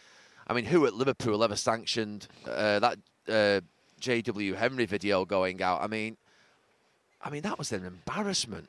I 0.46 0.54
mean, 0.54 0.66
who 0.66 0.86
at 0.86 0.94
Liverpool 0.94 1.42
ever 1.42 1.56
sanctioned 1.56 2.28
uh, 2.46 2.78
that 2.78 2.98
uh, 3.28 3.60
J.W. 4.00 4.54
Henry 4.54 4.86
video 4.86 5.24
going 5.24 5.60
out? 5.60 5.82
I 5.82 5.88
mean, 5.88 6.16
I 7.20 7.30
mean 7.30 7.42
that 7.42 7.58
was 7.58 7.72
an 7.72 7.84
embarrassment. 7.84 8.68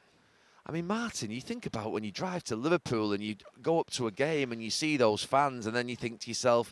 I 0.65 0.72
mean, 0.72 0.88
Martin, 0.88 1.29
you 1.29 1.41
think 1.41 1.65
about 1.65 1.91
when 1.91 2.03
you 2.03 2.12
drive 2.12 2.43
to 2.46 2.55
Liverpool 2.55 3.12
and 3.12 3.22
you 3.22 3.36
go 3.62 3.79
up 3.79 3.89
to 3.91 4.08
a 4.08 4.12
game 4.12 4.51
and 4.51 4.63
you 4.63 4.70
see 4.70 4.96
those 4.96 5.24
fans, 5.24 5.65
and 5.67 5.75
then 5.75 5.89
you 5.89 5.96
think 5.96 6.22
to 6.22 6.29
yourself, 6.29 6.72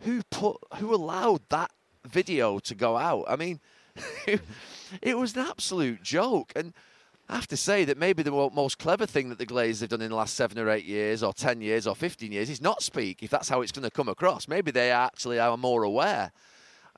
who 0.00 0.22
put, 0.30 0.56
who 0.78 0.92
allowed 0.94 1.42
that 1.50 1.70
video 2.04 2.58
to 2.58 2.74
go 2.74 2.96
out? 2.96 3.24
I 3.28 3.36
mean, 3.36 3.60
it 5.02 5.16
was 5.16 5.36
an 5.36 5.46
absolute 5.46 6.02
joke. 6.02 6.52
And 6.56 6.72
I 7.28 7.36
have 7.36 7.46
to 7.48 7.56
say 7.56 7.84
that 7.84 7.96
maybe 7.96 8.24
the 8.24 8.32
most 8.32 8.78
clever 8.78 9.06
thing 9.06 9.28
that 9.28 9.38
the 9.38 9.46
Glazers 9.46 9.82
have 9.82 9.90
done 9.90 10.02
in 10.02 10.10
the 10.10 10.16
last 10.16 10.34
seven 10.34 10.58
or 10.58 10.68
eight 10.68 10.84
years, 10.84 11.22
or 11.22 11.32
10 11.32 11.60
years, 11.60 11.86
or 11.86 11.94
15 11.94 12.32
years 12.32 12.50
is 12.50 12.60
not 12.60 12.82
speak, 12.82 13.22
if 13.22 13.30
that's 13.30 13.48
how 13.48 13.60
it's 13.60 13.70
going 13.70 13.84
to 13.84 13.90
come 13.90 14.08
across. 14.08 14.48
Maybe 14.48 14.72
they 14.72 14.90
actually 14.90 15.38
are 15.38 15.56
more 15.56 15.84
aware. 15.84 16.32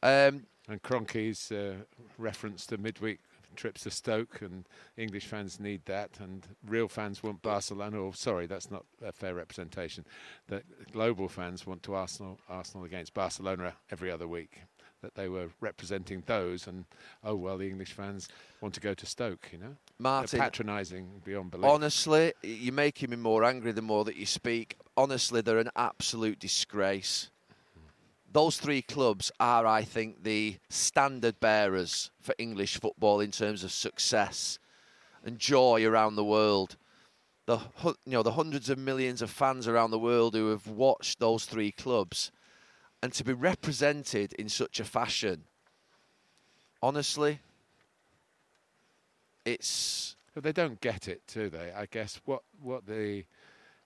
Um, 0.02 0.46
and 0.66 0.82
Kroenke's 0.82 1.52
uh, 1.52 1.74
reference 2.16 2.64
to 2.66 2.78
midweek 2.78 3.18
trips 3.56 3.82
to 3.82 3.90
Stoke, 3.90 4.40
and 4.42 4.66
English 4.96 5.26
fans 5.26 5.60
need 5.60 5.84
that, 5.86 6.18
and 6.20 6.46
real 6.66 6.88
fans 6.88 7.22
want 7.22 7.42
Barcelona. 7.42 8.00
Or 8.00 8.14
sorry, 8.14 8.46
that's 8.46 8.70
not 8.70 8.84
a 9.04 9.12
fair 9.12 9.34
representation. 9.34 10.04
The 10.48 10.62
global 10.92 11.28
fans 11.28 11.66
want 11.66 11.82
to 11.84 11.94
Arsenal, 11.94 12.38
Arsenal 12.48 12.84
against 12.84 13.14
Barcelona 13.14 13.74
every 13.90 14.10
other 14.10 14.28
week. 14.28 14.60
that 15.02 15.14
they 15.14 15.28
were 15.28 15.48
representing 15.60 16.22
those, 16.26 16.66
and 16.66 16.84
oh 17.22 17.34
well, 17.34 17.58
the 17.58 17.68
English 17.68 17.92
fans 17.92 18.28
want 18.60 18.72
to 18.74 18.80
go 18.80 18.94
to 18.94 19.04
Stoke, 19.04 19.48
you 19.52 19.58
know. 19.58 19.76
Martin, 19.98 20.40
patronising 20.40 21.20
beyond 21.24 21.50
belief. 21.50 21.66
Honestly, 21.66 22.32
you're 22.42 22.72
making 22.72 23.10
me 23.10 23.16
more 23.16 23.44
angry 23.44 23.72
the 23.72 23.82
more 23.82 24.04
that 24.04 24.16
you 24.16 24.26
speak. 24.26 24.78
Honestly, 24.96 25.40
they're 25.40 25.58
an 25.58 25.70
absolute 25.76 26.38
disgrace. 26.38 27.30
Those 28.32 28.56
three 28.56 28.80
clubs 28.80 29.30
are, 29.38 29.66
I 29.66 29.82
think, 29.82 30.24
the 30.24 30.56
standard 30.70 31.38
bearers 31.38 32.10
for 32.22 32.34
English 32.38 32.80
football 32.80 33.20
in 33.20 33.30
terms 33.30 33.62
of 33.62 33.70
success 33.70 34.58
and 35.22 35.38
joy 35.38 35.84
around 35.84 36.16
the 36.16 36.24
world. 36.24 36.76
The 37.44 37.58
you 37.84 38.12
know 38.12 38.22
the 38.22 38.32
hundreds 38.32 38.70
of 38.70 38.78
millions 38.78 39.20
of 39.20 39.30
fans 39.30 39.68
around 39.68 39.90
the 39.90 39.98
world 39.98 40.34
who 40.34 40.48
have 40.50 40.66
watched 40.66 41.18
those 41.18 41.44
three 41.44 41.72
clubs, 41.72 42.30
and 43.02 43.12
to 43.12 43.24
be 43.24 43.32
represented 43.32 44.32
in 44.34 44.48
such 44.48 44.80
a 44.80 44.84
fashion. 44.84 45.44
Honestly, 46.82 47.40
it's. 49.44 50.16
But 50.34 50.44
they 50.44 50.52
don't 50.52 50.80
get 50.80 51.08
it, 51.08 51.20
do 51.26 51.50
they? 51.50 51.72
I 51.72 51.86
guess 51.86 52.20
what 52.24 52.42
what 52.62 52.86
the 52.86 53.24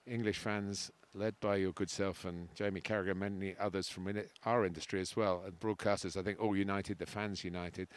English 0.07 0.37
fans, 0.37 0.91
led 1.13 1.39
by 1.39 1.57
your 1.57 1.71
good 1.73 1.89
self 1.89 2.25
and 2.25 2.53
Jamie 2.55 2.81
Carragher, 2.81 3.15
many 3.15 3.55
others 3.59 3.89
from 3.89 4.11
our 4.45 4.65
industry 4.65 5.01
as 5.01 5.15
well, 5.15 5.43
and 5.45 5.59
broadcasters, 5.59 6.17
I 6.17 6.23
think 6.23 6.39
all 6.39 6.55
united, 6.55 6.99
the 6.99 7.05
fans 7.05 7.43
united. 7.43 7.87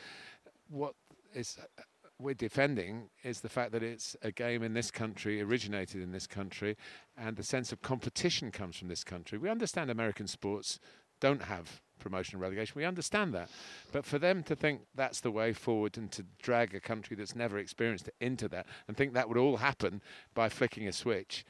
What 0.69 0.95
is 1.35 1.59
uh, 1.79 1.83
we're 2.19 2.35
defending 2.35 3.09
is 3.25 3.41
the 3.41 3.49
fact 3.49 3.73
that 3.73 3.83
it's 3.83 4.15
a 4.23 4.31
game 4.31 4.63
in 4.63 4.75
this 4.75 4.91
country, 4.91 5.41
originated 5.41 6.03
in 6.03 6.13
this 6.13 6.27
country, 6.27 6.77
and 7.17 7.37
the 7.37 7.43
sense 7.43 7.73
of 7.73 7.81
competition 7.81 8.51
comes 8.51 8.77
from 8.77 8.89
this 8.89 9.05
country. 9.05 9.39
We 9.39 9.49
understand 9.49 9.91
American 9.91 10.27
sports 10.27 10.79
don't 11.21 11.43
have 11.43 11.81
promotion 11.99 12.37
and 12.37 12.43
relegation. 12.43 12.75
We 12.77 12.85
understand 12.85 13.35
that. 13.35 13.51
But 13.93 14.05
for 14.05 14.19
them 14.19 14.43
to 14.45 14.57
think 14.57 14.83
that's 14.95 15.21
the 15.21 15.31
way 15.31 15.53
forward 15.53 15.97
and 15.99 16.11
to 16.13 16.25
drag 16.43 16.75
a 16.75 16.81
country 16.81 17.15
that's 17.15 17.37
never 17.37 17.59
experienced 17.59 18.09
it 18.09 18.15
into 18.21 18.49
that 18.49 18.67
and 18.89 18.97
think 18.97 19.13
that 19.13 19.29
would 19.29 19.39
all 19.39 19.59
happen 19.59 20.03
by 20.35 20.49
flicking 20.49 20.89
a 20.89 20.93
switch, 20.93 21.45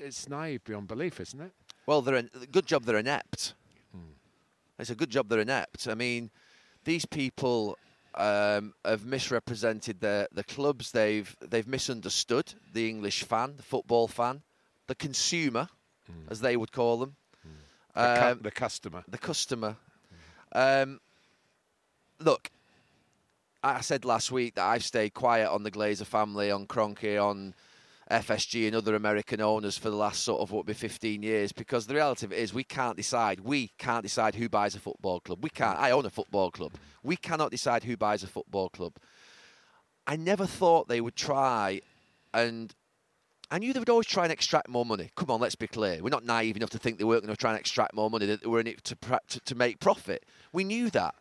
it's 0.00 0.28
naive 0.28 0.64
beyond 0.64 0.88
belief, 0.88 1.20
isn't 1.20 1.40
it? 1.40 1.52
Well, 1.86 2.02
they're 2.02 2.16
a 2.16 2.46
good 2.50 2.66
job 2.66 2.84
they're 2.84 2.98
inept. 2.98 3.54
Hmm. 3.92 4.12
It's 4.78 4.90
a 4.90 4.94
good 4.94 5.10
job 5.10 5.28
they're 5.28 5.40
inept. 5.40 5.88
I 5.88 5.94
mean, 5.94 6.30
these 6.84 7.06
people 7.06 7.78
um, 8.14 8.74
have 8.84 9.04
misrepresented 9.04 10.00
the 10.00 10.28
the 10.32 10.44
clubs. 10.44 10.92
They've 10.92 11.34
they've 11.40 11.66
misunderstood 11.66 12.54
the 12.72 12.88
English 12.88 13.24
fan, 13.24 13.54
the 13.56 13.62
football 13.62 14.08
fan, 14.08 14.42
the 14.86 14.94
consumer, 14.94 15.68
mm. 16.10 16.30
as 16.30 16.40
they 16.40 16.56
would 16.56 16.72
call 16.72 16.98
them, 16.98 17.16
mm. 17.46 17.50
the, 17.94 18.20
cu- 18.20 18.26
um, 18.32 18.40
the, 18.42 18.50
customer, 18.50 19.04
the 19.08 19.18
customer. 19.18 19.76
Um, 20.52 21.00
look, 22.20 22.50
I 23.62 23.80
said 23.80 24.04
last 24.04 24.30
week 24.32 24.54
that 24.54 24.64
I've 24.64 24.84
stayed 24.84 25.14
quiet 25.14 25.50
on 25.50 25.62
the 25.62 25.70
Glazer 25.70 26.06
family, 26.06 26.50
on 26.50 26.66
Kroenke, 26.66 27.22
on 27.22 27.54
FSG 28.10 28.66
and 28.66 28.74
other 28.74 28.94
American 28.94 29.40
owners 29.40 29.76
for 29.76 29.90
the 29.90 29.96
last 29.96 30.22
sort 30.22 30.40
of 30.40 30.50
what 30.50 30.66
be 30.66 30.72
15 30.72 31.22
years 31.22 31.52
because 31.52 31.86
the 31.86 31.94
reality 31.94 32.26
of 32.26 32.32
it 32.32 32.38
is 32.38 32.54
we 32.54 32.64
can't 32.64 32.96
decide. 32.96 33.40
We 33.40 33.72
can't 33.78 34.02
decide 34.02 34.34
who 34.34 34.48
buys 34.48 34.74
a 34.74 34.80
football 34.80 35.20
club. 35.20 35.42
We 35.42 35.50
can't. 35.50 35.78
I 35.78 35.90
own 35.90 36.06
a 36.06 36.10
football 36.10 36.50
club. 36.50 36.72
We 37.02 37.16
cannot 37.16 37.50
decide 37.50 37.84
who 37.84 37.96
buys 37.96 38.22
a 38.22 38.26
football 38.26 38.70
club. 38.70 38.94
I 40.06 40.16
never 40.16 40.46
thought 40.46 40.88
they 40.88 41.00
would 41.00 41.16
try 41.16 41.82
and 42.32 42.74
I 43.50 43.58
knew 43.58 43.72
they 43.72 43.78
would 43.78 43.88
always 43.88 44.06
try 44.06 44.24
and 44.24 44.32
extract 44.32 44.68
more 44.68 44.84
money. 44.84 45.10
Come 45.16 45.30
on, 45.30 45.40
let's 45.40 45.54
be 45.54 45.66
clear. 45.66 46.02
We're 46.02 46.10
not 46.10 46.24
naive 46.24 46.56
enough 46.56 46.70
to 46.70 46.78
think 46.78 46.98
they 46.98 47.04
weren't 47.04 47.22
going 47.22 47.34
to 47.34 47.40
try 47.40 47.50
and 47.50 47.58
extract 47.58 47.94
more 47.94 48.10
money, 48.10 48.26
that 48.26 48.42
they 48.42 48.46
were 48.46 48.60
in 48.60 48.66
it 48.66 48.84
to, 48.84 48.96
to, 49.28 49.40
to 49.40 49.54
make 49.54 49.80
profit. 49.80 50.26
We 50.52 50.64
knew 50.64 50.90
that. 50.90 51.14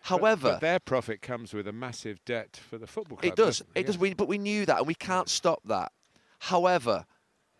However, 0.00 0.42
but, 0.42 0.52
but, 0.52 0.60
their 0.60 0.78
profit 0.80 1.22
comes 1.22 1.54
with 1.54 1.66
a 1.66 1.72
massive 1.72 2.22
debt 2.24 2.60
for 2.68 2.78
the 2.78 2.86
football 2.86 3.18
club. 3.18 3.32
It 3.32 3.36
does. 3.36 3.60
It, 3.60 3.66
it 3.74 3.86
does. 3.86 3.98
We, 3.98 4.14
but 4.14 4.28
we 4.28 4.38
knew 4.38 4.66
that, 4.66 4.78
and 4.78 4.86
we 4.86 4.94
can't 4.94 5.28
stop 5.28 5.60
that. 5.66 5.92
However, 6.48 7.06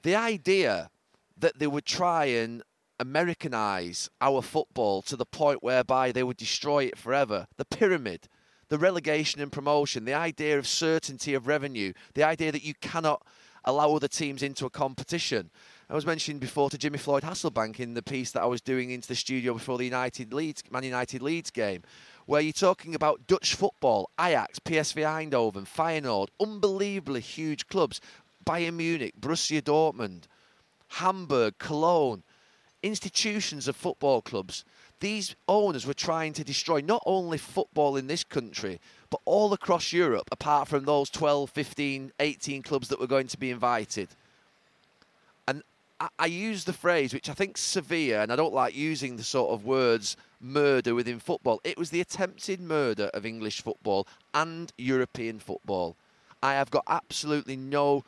the 0.03 0.15
idea 0.15 0.91
that 1.39 1.59
they 1.59 1.67
would 1.67 1.87
try 1.87 2.27
and 2.27 2.63
Americanize 3.01 4.11
our 4.21 4.43
football 4.43 5.01
to 5.03 5.17
the 5.17 5.25
point 5.25 5.63
whereby 5.63 6.13
they 6.13 6.23
would 6.23 6.37
destroy 6.37 6.85
it 6.85 6.99
forever, 6.99 7.47
the 7.57 7.65
pyramid, 7.65 8.29
the 8.69 8.77
relegation 8.77 9.41
and 9.41 9.51
promotion, 9.51 10.05
the 10.05 10.13
idea 10.13 10.59
of 10.59 10.67
certainty 10.67 11.33
of 11.33 11.47
revenue, 11.47 11.95
the 12.13 12.25
idea 12.25 12.53
that 12.53 12.63
you 12.63 12.75
cannot 12.75 13.27
allow 13.65 13.95
other 13.95 14.09
teams 14.09 14.43
into 14.43 14.67
a 14.67 14.71
competition. 14.71 15.51
I 15.89 15.95
was 15.95 16.05
mentioning 16.05 16.39
before 16.39 16.69
to 16.71 16.79
Jimmy 16.79 16.99
Floyd 16.99 17.23
Hasselbaink 17.23 17.81
in 17.81 17.95
the 17.95 18.03
piece 18.03 18.33
that 18.33 18.43
I 18.43 18.47
was 18.47 18.61
doing 18.61 18.91
into 18.91 19.09
the 19.09 19.15
studio 19.15 19.55
before 19.55 19.79
the 19.79 19.85
United 19.85 20.33
Leeds, 20.33 20.63
Man 20.71 20.83
United 20.85 21.23
Leeds 21.23 21.51
game, 21.51 21.83
where 22.27 22.41
you're 22.41 22.53
talking 22.53 22.95
about 22.95 23.27
Dutch 23.27 23.55
football, 23.55 24.11
Ajax, 24.19 24.59
PSV 24.59 25.31
Eindhoven, 25.31 25.67
Feyenoord, 25.67 26.29
unbelievably 26.41 27.21
huge 27.21 27.67
clubs, 27.67 28.01
Bayern 28.45 28.75
Munich, 28.75 29.15
Borussia 29.21 29.63
Dortmund, 29.63 30.25
Hamburg, 30.89 31.59
Cologne, 31.59 32.23
institutions 32.83 33.67
of 33.67 33.77
football 33.77 34.21
clubs. 34.21 34.65
These 35.01 35.35
owners 35.49 35.87
were 35.87 35.95
trying 35.95 36.33
to 36.35 36.45
destroy 36.45 36.81
not 36.81 37.03
only 37.07 37.39
football 37.39 37.97
in 37.97 38.07
this 38.07 38.25
country, 38.25 38.81
but 39.11 39.21
all 39.25 39.53
across 39.53 39.93
Europe, 39.93 40.29
apart 40.31 40.69
from 40.69 40.85
those 40.85 41.11
12, 41.11 41.51
15, 41.51 42.13
18 42.21 42.63
clubs 42.63 42.89
that 42.89 43.01
were 43.01 43.07
going 43.07 43.27
to 43.29 43.39
be 43.39 43.51
invited. 43.51 44.09
And 45.49 45.63
I, 45.99 46.09
I 46.19 46.27
use 46.27 46.65
the 46.65 46.73
phrase, 46.73 47.13
which 47.13 47.29
I 47.29 47.35
think 47.35 47.57
severe, 47.57 48.21
and 48.21 48.33
I 48.33 48.37
don't 48.37 48.55
like 48.55 48.77
using 48.77 49.17
the 49.17 49.25
sort 49.25 49.53
of 49.53 49.65
words 49.65 50.17
murder 50.41 50.95
within 50.95 51.19
football. 51.19 51.61
It 51.65 51.79
was 51.79 51.91
the 51.91 52.01
attempted 52.01 52.61
murder 52.61 53.11
of 53.15 53.27
English 53.27 53.63
football 53.63 54.07
and 54.33 54.73
European 54.77 55.39
football. 55.39 55.97
I 56.43 56.53
have 56.53 56.71
got 56.71 56.85
absolutely 56.89 57.57
no 57.57 58.05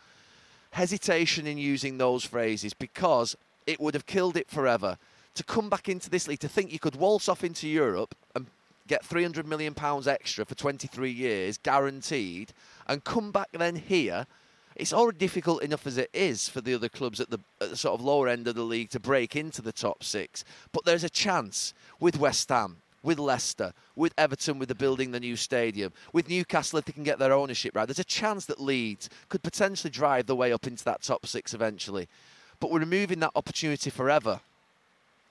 hesitation 0.77 1.47
in 1.47 1.57
using 1.57 1.97
those 1.97 2.23
phrases 2.23 2.75
because 2.75 3.35
it 3.67 3.81
would 3.81 3.95
have 3.95 4.05
killed 4.05 4.37
it 4.37 4.51
forever. 4.51 4.99
To 5.35 5.43
come 5.43 5.71
back 5.71 5.89
into 5.89 6.11
this 6.11 6.29
league, 6.29 6.41
to 6.41 6.49
think 6.49 6.71
you 6.71 6.79
could 6.79 6.97
waltz 6.97 7.31
off 7.31 7.43
into 7.43 7.67
Europe 7.67 8.15
and 8.35 8.47
get 8.87 9.03
300 9.03 9.47
million 9.47 9.73
pounds 9.73 10.07
extra 10.07 10.45
for 10.45 10.55
23 10.55 11.11
years, 11.11 11.57
guaranteed, 11.57 12.53
and 12.87 13.05
come 13.05 13.33
back 13.33 13.49
then 13.53 13.77
here. 13.77 14.27
It's 14.75 14.93
already 14.93 15.17
difficult 15.17 15.63
enough 15.63 15.87
as 15.87 15.97
it 15.97 16.11
is 16.13 16.47
for 16.51 16.61
the 16.61 16.75
other 16.75 16.91
clubs 16.91 17.21
at 17.21 17.31
the, 17.31 17.39
at 17.59 17.71
the 17.71 17.77
sort 17.77 17.99
of 17.99 18.05
lower 18.05 18.29
end 18.29 18.47
of 18.47 18.55
the 18.55 18.63
league 18.63 18.91
to 18.91 19.01
break 19.01 19.35
into 19.35 19.63
the 19.63 19.73
top 19.73 20.05
six. 20.05 20.45
But 20.73 20.85
there's 20.85 21.05
a 21.05 21.09
chance 21.09 21.73
with 21.99 22.19
West 22.19 22.51
Ham, 22.51 22.83
with 23.07 23.21
Leicester, 23.21 23.73
with 23.95 24.13
Everton, 24.19 24.59
with 24.59 24.69
the 24.69 24.75
building 24.75 25.13
the 25.13 25.21
new 25.21 25.37
stadium, 25.37 25.93
with 26.13 26.29
Newcastle 26.29 26.81
if 26.81 26.87
they 26.87 26.93
can 26.93 27.05
get 27.05 27.21
their 27.21 27.33
ownership 27.33 27.75
right. 27.77 27.87
There's 27.87 28.01
a 28.01 28.05
chance 28.05 28.47
that 28.47 28.61
Leeds 28.61 29.09
could 29.29 29.45
potentially 29.45 29.93
drive 29.93 30.27
the 30.27 30.35
way 30.35 30.53
up 30.53 30.67
into 30.67 30.85
that 30.85 31.03
top 31.03 31.25
six 31.25 31.55
eventually. 31.55 32.09
But 32.59 32.73
we're 32.73 32.81
removing 32.81 33.21
that 33.21 33.31
opportunity 33.37 33.91
forever. 33.91 34.41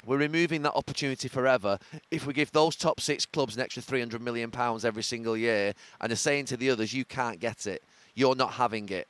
We're 0.06 0.18
removing 0.18 0.62
that 0.62 0.74
opportunity 0.74 1.28
forever 1.28 1.78
if 2.12 2.26
we 2.26 2.34
give 2.34 2.54
those 2.54 2.78
top 2.78 3.02
six 3.02 3.26
clubs 3.26 3.58
an 3.58 3.62
extra 3.62 3.84
£300 3.84 4.22
million 4.22 4.52
every 4.86 5.04
single 5.04 5.36
year 5.36 5.74
and 6.00 6.14
are 6.14 6.16
saying 6.16 6.46
to 6.46 6.58
the 6.58 6.70
others, 6.70 6.94
you 6.94 7.04
can't 7.04 7.42
get 7.42 7.68
it. 7.68 7.84
You're 8.14 8.36
not 8.36 8.54
having 8.54 8.88
it. 8.88 9.08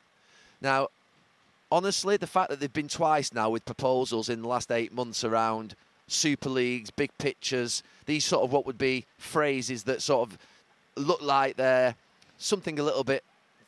Now, 0.60 0.88
honestly, 1.72 2.18
the 2.18 2.26
fact 2.26 2.50
that 2.50 2.60
they've 2.60 2.74
been 2.74 2.88
twice 2.88 3.32
now 3.32 3.52
with 3.52 3.64
proposals 3.64 4.28
in 4.28 4.42
the 4.42 4.48
last 4.48 4.72
eight 4.72 4.92
months 4.92 5.24
around 5.24 5.76
super 6.08 6.50
leagues, 6.50 6.92
big 6.92 7.12
pictures, 7.18 7.84
these 8.06 8.26
sort 8.26 8.44
of 8.44 8.52
what 8.52 8.66
would 8.66 8.78
be 8.78 9.06
phrases 9.18 9.84
that 9.84 10.02
sort 10.02 10.30
of 10.30 10.38
look 10.96 11.22
like 11.22 11.58
they're 11.58 11.96
something 12.38 12.80
a 12.80 12.84
little 12.84 13.04
bit. 13.04 13.24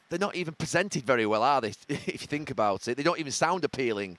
They're 0.10 0.20
not 0.20 0.36
even 0.36 0.54
presented 0.54 1.04
very 1.04 1.26
well, 1.26 1.44
are 1.44 1.62
they? 1.62 1.74
if 1.90 2.22
you 2.22 2.28
think 2.28 2.50
about 2.50 2.88
it, 2.88 2.96
they 2.98 3.04
don't 3.04 3.20
even 3.20 3.32
sound 3.32 3.64
appealing. 3.64 4.18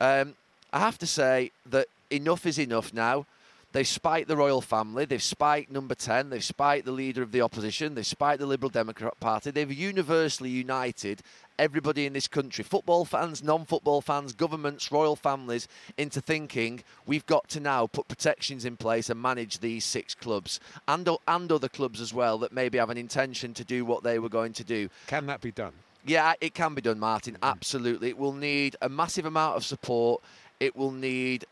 Um, 0.00 0.34
I 0.72 0.80
have 0.80 0.98
to 0.98 1.06
say 1.06 1.52
that 1.66 1.86
enough 2.10 2.46
is 2.46 2.58
enough 2.58 2.92
now. 2.92 3.26
They've 3.72 3.88
spiked 3.88 4.28
the 4.28 4.36
royal 4.36 4.60
family. 4.60 5.06
They've 5.06 5.22
spiked 5.22 5.70
number 5.70 5.94
10. 5.94 6.28
They've 6.28 6.44
spiked 6.44 6.84
the 6.84 6.92
leader 6.92 7.22
of 7.22 7.32
the 7.32 7.40
opposition. 7.40 7.94
They've 7.94 8.06
spiked 8.06 8.40
the 8.40 8.46
Liberal 8.46 8.68
Democrat 8.68 9.18
Party. 9.18 9.50
They've 9.50 9.72
universally 9.72 10.50
united 10.50 11.22
everybody 11.58 12.06
in 12.06 12.12
this 12.12 12.28
country 12.28 12.64
football 12.64 13.04
fans, 13.04 13.42
non 13.42 13.64
football 13.64 14.00
fans, 14.00 14.32
governments, 14.32 14.90
royal 14.90 15.16
families 15.16 15.68
into 15.96 16.20
thinking 16.20 16.82
we've 17.06 17.26
got 17.26 17.48
to 17.48 17.60
now 17.60 17.86
put 17.86 18.08
protections 18.08 18.64
in 18.64 18.76
place 18.76 19.10
and 19.10 19.20
manage 19.20 19.60
these 19.60 19.84
six 19.84 20.14
clubs 20.14 20.60
and, 20.88 21.08
and 21.28 21.52
other 21.52 21.68
clubs 21.68 22.00
as 22.00 22.12
well 22.12 22.38
that 22.38 22.52
maybe 22.52 22.78
have 22.78 22.90
an 22.90 22.98
intention 22.98 23.54
to 23.54 23.64
do 23.64 23.84
what 23.84 24.02
they 24.02 24.18
were 24.18 24.28
going 24.28 24.52
to 24.52 24.64
do. 24.64 24.88
Can 25.06 25.26
that 25.26 25.40
be 25.40 25.52
done? 25.52 25.72
Yeah, 26.04 26.34
it 26.40 26.54
can 26.54 26.74
be 26.74 26.82
done, 26.82 26.98
Martin. 26.98 27.38
Absolutely. 27.42 28.08
It 28.08 28.18
will 28.18 28.32
need 28.32 28.76
a 28.82 28.88
massive 28.88 29.24
amount 29.24 29.56
of 29.56 29.64
support. 29.64 30.20
It 30.58 30.74
will 30.74 30.90
need 30.90 31.44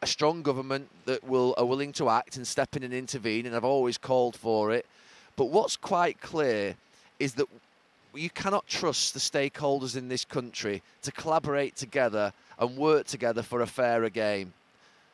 a 0.00 0.06
strong 0.06 0.42
government 0.42 0.88
that 1.04 1.24
will 1.24 1.54
are 1.58 1.66
willing 1.66 1.92
to 1.94 2.08
act 2.08 2.36
and 2.36 2.46
step 2.46 2.76
in 2.76 2.82
and 2.82 2.94
intervene, 2.94 3.46
and 3.46 3.54
I've 3.54 3.64
always 3.64 3.98
called 3.98 4.36
for 4.36 4.72
it. 4.72 4.86
But 5.36 5.46
what's 5.46 5.76
quite 5.76 6.20
clear 6.20 6.76
is 7.18 7.34
that 7.34 7.46
you 8.14 8.30
cannot 8.30 8.66
trust 8.66 9.14
the 9.14 9.20
stakeholders 9.20 9.96
in 9.96 10.08
this 10.08 10.24
country 10.24 10.82
to 11.02 11.12
collaborate 11.12 11.76
together 11.76 12.32
and 12.58 12.76
work 12.76 13.06
together 13.06 13.42
for 13.42 13.60
a 13.60 13.66
fairer 13.66 14.10
game. 14.10 14.52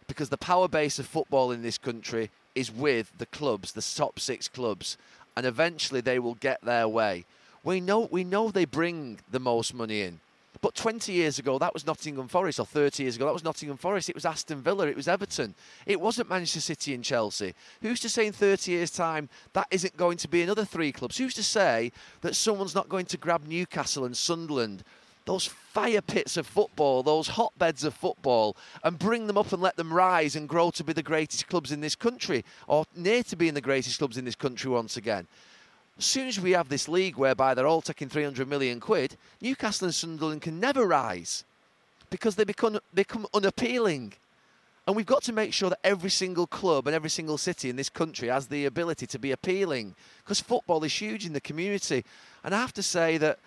Because 0.06 0.28
the 0.28 0.36
power 0.36 0.68
base 0.68 0.98
of 0.98 1.06
football 1.06 1.50
in 1.50 1.62
this 1.62 1.78
country 1.78 2.30
is 2.54 2.70
with 2.70 3.12
the 3.18 3.26
clubs, 3.26 3.72
the 3.72 3.94
top 3.96 4.20
six 4.20 4.48
clubs, 4.48 4.96
and 5.36 5.46
eventually 5.46 6.00
they 6.00 6.18
will 6.18 6.34
get 6.34 6.60
their 6.62 6.86
way. 6.86 7.24
We 7.64 7.80
know 7.80 8.08
we 8.10 8.24
know 8.24 8.50
they 8.50 8.66
bring 8.66 9.18
the 9.30 9.40
most 9.40 9.74
money 9.74 10.02
in. 10.02 10.20
But 10.64 10.74
20 10.76 11.12
years 11.12 11.38
ago, 11.38 11.58
that 11.58 11.74
was 11.74 11.86
Nottingham 11.86 12.26
Forest, 12.26 12.58
or 12.58 12.64
30 12.64 13.02
years 13.02 13.16
ago, 13.16 13.26
that 13.26 13.34
was 13.34 13.44
Nottingham 13.44 13.76
Forest. 13.76 14.08
It 14.08 14.14
was 14.14 14.24
Aston 14.24 14.62
Villa, 14.62 14.86
it 14.86 14.96
was 14.96 15.08
Everton. 15.08 15.54
It 15.84 16.00
wasn't 16.00 16.30
Manchester 16.30 16.58
City 16.58 16.94
and 16.94 17.04
Chelsea. 17.04 17.52
Who's 17.82 18.00
to 18.00 18.08
say 18.08 18.26
in 18.26 18.32
30 18.32 18.70
years' 18.70 18.90
time 18.90 19.28
that 19.52 19.66
isn't 19.70 19.98
going 19.98 20.16
to 20.16 20.26
be 20.26 20.40
another 20.40 20.64
three 20.64 20.90
clubs? 20.90 21.18
Who's 21.18 21.34
to 21.34 21.42
say 21.42 21.92
that 22.22 22.34
someone's 22.34 22.74
not 22.74 22.88
going 22.88 23.04
to 23.04 23.18
grab 23.18 23.46
Newcastle 23.46 24.06
and 24.06 24.16
Sunderland, 24.16 24.84
those 25.26 25.44
fire 25.44 26.00
pits 26.00 26.38
of 26.38 26.46
football, 26.46 27.02
those 27.02 27.28
hotbeds 27.28 27.84
of 27.84 27.92
football, 27.92 28.56
and 28.82 28.98
bring 28.98 29.26
them 29.26 29.36
up 29.36 29.52
and 29.52 29.60
let 29.60 29.76
them 29.76 29.92
rise 29.92 30.34
and 30.34 30.48
grow 30.48 30.70
to 30.70 30.82
be 30.82 30.94
the 30.94 31.02
greatest 31.02 31.46
clubs 31.46 31.72
in 31.72 31.82
this 31.82 31.94
country, 31.94 32.42
or 32.68 32.86
near 32.96 33.22
to 33.24 33.36
being 33.36 33.52
the 33.52 33.60
greatest 33.60 33.98
clubs 33.98 34.16
in 34.16 34.24
this 34.24 34.34
country 34.34 34.70
once 34.70 34.96
again? 34.96 35.28
As 35.98 36.04
soon 36.04 36.26
as 36.26 36.40
we 36.40 36.52
have 36.52 36.68
this 36.68 36.88
league 36.88 37.16
whereby 37.16 37.54
they're 37.54 37.66
all 37.66 37.82
taking 37.82 38.08
300 38.08 38.48
million 38.48 38.80
quid, 38.80 39.16
Newcastle 39.40 39.86
and 39.86 39.94
Sunderland 39.94 40.42
can 40.42 40.58
never 40.58 40.86
rise 40.86 41.44
because 42.10 42.34
they 42.34 42.44
become, 42.44 42.78
become 42.92 43.26
unappealing. 43.32 44.12
And 44.86 44.96
we've 44.96 45.06
got 45.06 45.22
to 45.24 45.32
make 45.32 45.52
sure 45.52 45.70
that 45.70 45.78
every 45.84 46.10
single 46.10 46.46
club 46.46 46.86
and 46.86 46.94
every 46.94 47.10
single 47.10 47.38
city 47.38 47.70
in 47.70 47.76
this 47.76 47.88
country 47.88 48.28
has 48.28 48.48
the 48.48 48.66
ability 48.66 49.06
to 49.06 49.18
be 49.18 49.30
appealing 49.30 49.94
because 50.22 50.40
football 50.40 50.82
is 50.84 50.92
huge 50.92 51.24
in 51.24 51.32
the 51.32 51.40
community. 51.40 52.04
And 52.42 52.54
I 52.54 52.60
have 52.60 52.74
to 52.74 52.82
say 52.82 53.16
that 53.18 53.38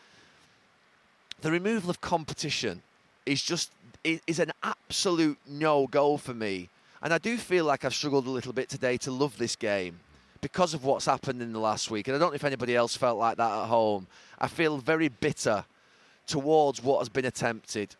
the 1.41 1.51
removal 1.51 1.89
of 1.89 2.01
competition 2.01 2.81
is 3.25 3.43
just 3.43 3.71
is 4.03 4.39
an 4.39 4.53
absolute 4.63 5.37
no 5.45 5.85
go 5.85 6.15
for 6.15 6.33
me. 6.33 6.69
And 7.01 7.13
I 7.13 7.17
do 7.17 7.37
feel 7.37 7.65
like 7.65 7.83
I've 7.83 7.93
struggled 7.93 8.25
a 8.25 8.31
little 8.31 8.53
bit 8.53 8.69
today 8.69 8.95
to 8.97 9.11
love 9.11 9.37
this 9.37 9.55
game 9.55 9.99
because 10.41 10.73
of 10.73 10.83
what's 10.83 11.05
happened 11.05 11.41
in 11.41 11.53
the 11.53 11.59
last 11.59 11.89
week, 11.89 12.07
and 12.07 12.15
I 12.15 12.19
don't 12.19 12.31
know 12.31 12.35
if 12.35 12.43
anybody 12.43 12.75
else 12.75 12.95
felt 12.95 13.17
like 13.17 13.37
that 13.37 13.51
at 13.51 13.67
home, 13.67 14.07
I 14.39 14.47
feel 14.47 14.77
very 14.77 15.07
bitter 15.07 15.65
towards 16.25 16.83
what 16.83 16.99
has 16.99 17.09
been 17.09 17.25
attempted. 17.25 17.95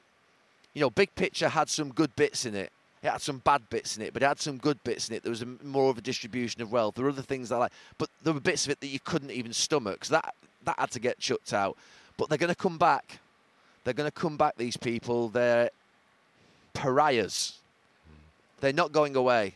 You 0.74 0.82
know, 0.82 0.90
Big 0.90 1.14
Picture 1.16 1.50
had 1.50 1.70
some 1.70 1.90
good 1.92 2.16
bits 2.16 2.46
in 2.46 2.56
it. 2.56 2.72
It 3.04 3.10
had 3.10 3.22
some 3.22 3.40
bad 3.40 3.70
bits 3.70 3.96
in 3.96 4.04
it, 4.04 4.14
but 4.14 4.24
it 4.24 4.28
had 4.28 4.40
some 4.40 4.58
good 4.58 4.84
bits 4.84 5.10
in 5.10 5.16
it. 5.16 5.24
There 5.24 5.30
was 5.30 5.42
a, 5.42 5.46
more 5.64 5.90
of 5.90 5.98
a 5.98 6.02
distribution 6.02 6.62
of 6.62 6.72
wealth. 6.72 6.96
There 6.96 7.06
were 7.06 7.12
other 7.12 7.22
things 7.22 7.50
that 7.50 7.56
I 7.56 7.60
like, 7.60 7.72
but 7.98 8.10
there 8.24 8.34
were 8.34 8.40
bits 8.40 8.66
of 8.66 8.72
it 8.72 8.80
that 8.82 8.88
you 8.88 9.00
couldn't 9.00 9.32
even 9.32 9.54
stomach. 9.54 10.06
So 10.06 10.16
that 10.16 10.34
that 10.66 10.80
had 10.80 10.92
to 10.92 11.00
get 11.00 11.20
chucked 11.20 11.54
out. 11.54 11.78
But 12.18 12.30
they're 12.30 12.38
going 12.38 12.50
to 12.50 12.56
come 12.56 12.78
back. 12.78 13.20
They're 13.84 13.94
going 13.94 14.10
to 14.10 14.20
come 14.20 14.36
back. 14.36 14.58
These 14.58 14.78
people, 14.78 15.30
they're 15.30 15.70
pariahs. 16.74 17.60
They're 18.60 18.74
not 18.74 18.92
going 18.92 19.16
away. 19.16 19.56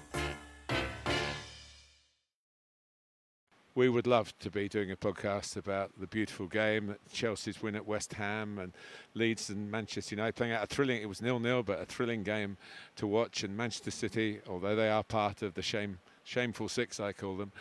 We 3.73 3.87
would 3.87 4.05
love 4.05 4.37
to 4.39 4.51
be 4.51 4.67
doing 4.67 4.91
a 4.91 4.97
podcast 4.97 5.55
about 5.55 5.91
the 5.97 6.05
beautiful 6.05 6.47
game, 6.47 6.95
Chelsea's 7.13 7.61
win 7.61 7.75
at 7.75 7.85
West 7.85 8.13
Ham, 8.15 8.59
and 8.59 8.73
Leeds 9.13 9.49
and 9.49 9.71
Manchester 9.71 10.15
United 10.15 10.35
playing 10.35 10.51
out 10.51 10.63
a 10.63 10.67
thrilling. 10.67 11.01
It 11.01 11.07
was 11.07 11.21
nil-nil, 11.21 11.63
but 11.63 11.79
a 11.79 11.85
thrilling 11.85 12.23
game 12.23 12.57
to 12.97 13.07
watch. 13.07 13.43
And 13.43 13.55
Manchester 13.55 13.91
City, 13.91 14.41
although 14.49 14.75
they 14.75 14.89
are 14.89 15.03
part 15.03 15.41
of 15.41 15.53
the 15.53 15.61
shame 15.61 15.99
shameful 16.25 16.67
six, 16.67 16.99
I 16.99 17.13
call 17.13 17.37
them. 17.37 17.51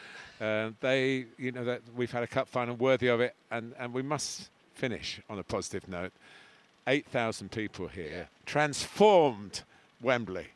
Uh, 0.41 0.71
they, 0.81 1.27
you 1.39 1.53
know, 1.53 1.65
that 1.65 1.83
we've 1.95 2.11
had 2.11 2.25
a 2.25 2.27
cup 2.27 2.49
final 2.49 2.75
worthy 2.75 3.07
of 3.07 3.21
it, 3.21 3.37
and, 3.51 3.73
and 3.79 3.95
we 3.95 4.03
must 4.03 4.51
finish 4.75 5.21
on 5.31 5.39
a 5.39 5.45
positive 5.45 5.89
note. 5.89 6.13
8,000 6.87 7.53
people 7.53 7.87
here, 7.87 8.29
transformed 8.47 9.63
Wembley. 10.01 10.49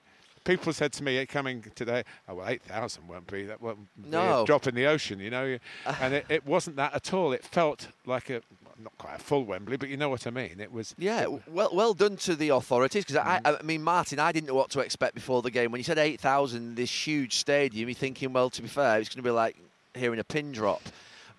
People 0.44 0.72
said 0.72 0.92
to 0.94 1.02
me 1.02 1.24
coming 1.26 1.64
today, 1.74 2.04
oh, 2.28 2.34
well, 2.34 2.48
8,000 2.48 3.08
won't 3.08 3.26
be, 3.26 3.44
that 3.44 3.62
won't 3.62 3.78
no. 3.96 4.42
be 4.42 4.46
drop 4.46 4.66
in 4.66 4.74
the 4.74 4.86
ocean, 4.86 5.18
you 5.18 5.30
know. 5.30 5.58
and 6.00 6.14
it, 6.14 6.26
it 6.28 6.46
wasn't 6.46 6.76
that 6.76 6.94
at 6.94 7.14
all. 7.14 7.32
It 7.32 7.44
felt 7.44 7.88
like 8.04 8.28
a, 8.30 8.42
not 8.78 8.96
quite 8.98 9.16
a 9.16 9.18
full 9.18 9.44
Wembley, 9.44 9.76
but 9.76 9.88
you 9.88 9.96
know 9.96 10.08
what 10.08 10.26
I 10.26 10.30
mean. 10.30 10.60
It 10.60 10.70
was. 10.72 10.94
Yeah, 10.98 11.26
well, 11.48 11.70
well 11.72 11.94
done 11.94 12.16
to 12.18 12.36
the 12.36 12.50
authorities 12.50 13.04
because 13.04 13.22
mm. 13.22 13.40
I, 13.44 13.56
I 13.58 13.62
mean, 13.62 13.82
Martin, 13.82 14.18
I 14.18 14.32
didn't 14.32 14.48
know 14.48 14.54
what 14.54 14.70
to 14.70 14.80
expect 14.80 15.14
before 15.14 15.42
the 15.42 15.50
game. 15.50 15.70
When 15.70 15.78
you 15.78 15.84
said 15.84 15.98
eight 15.98 16.20
thousand, 16.20 16.76
this 16.76 17.06
huge 17.06 17.36
stadium, 17.36 17.88
you're 17.88 17.94
thinking, 17.94 18.32
well, 18.32 18.50
to 18.50 18.62
be 18.62 18.68
fair, 18.68 18.98
it's 18.98 19.08
going 19.08 19.22
to 19.22 19.28
be 19.28 19.30
like 19.30 19.56
hearing 19.94 20.18
a 20.18 20.24
pin 20.24 20.52
drop. 20.52 20.82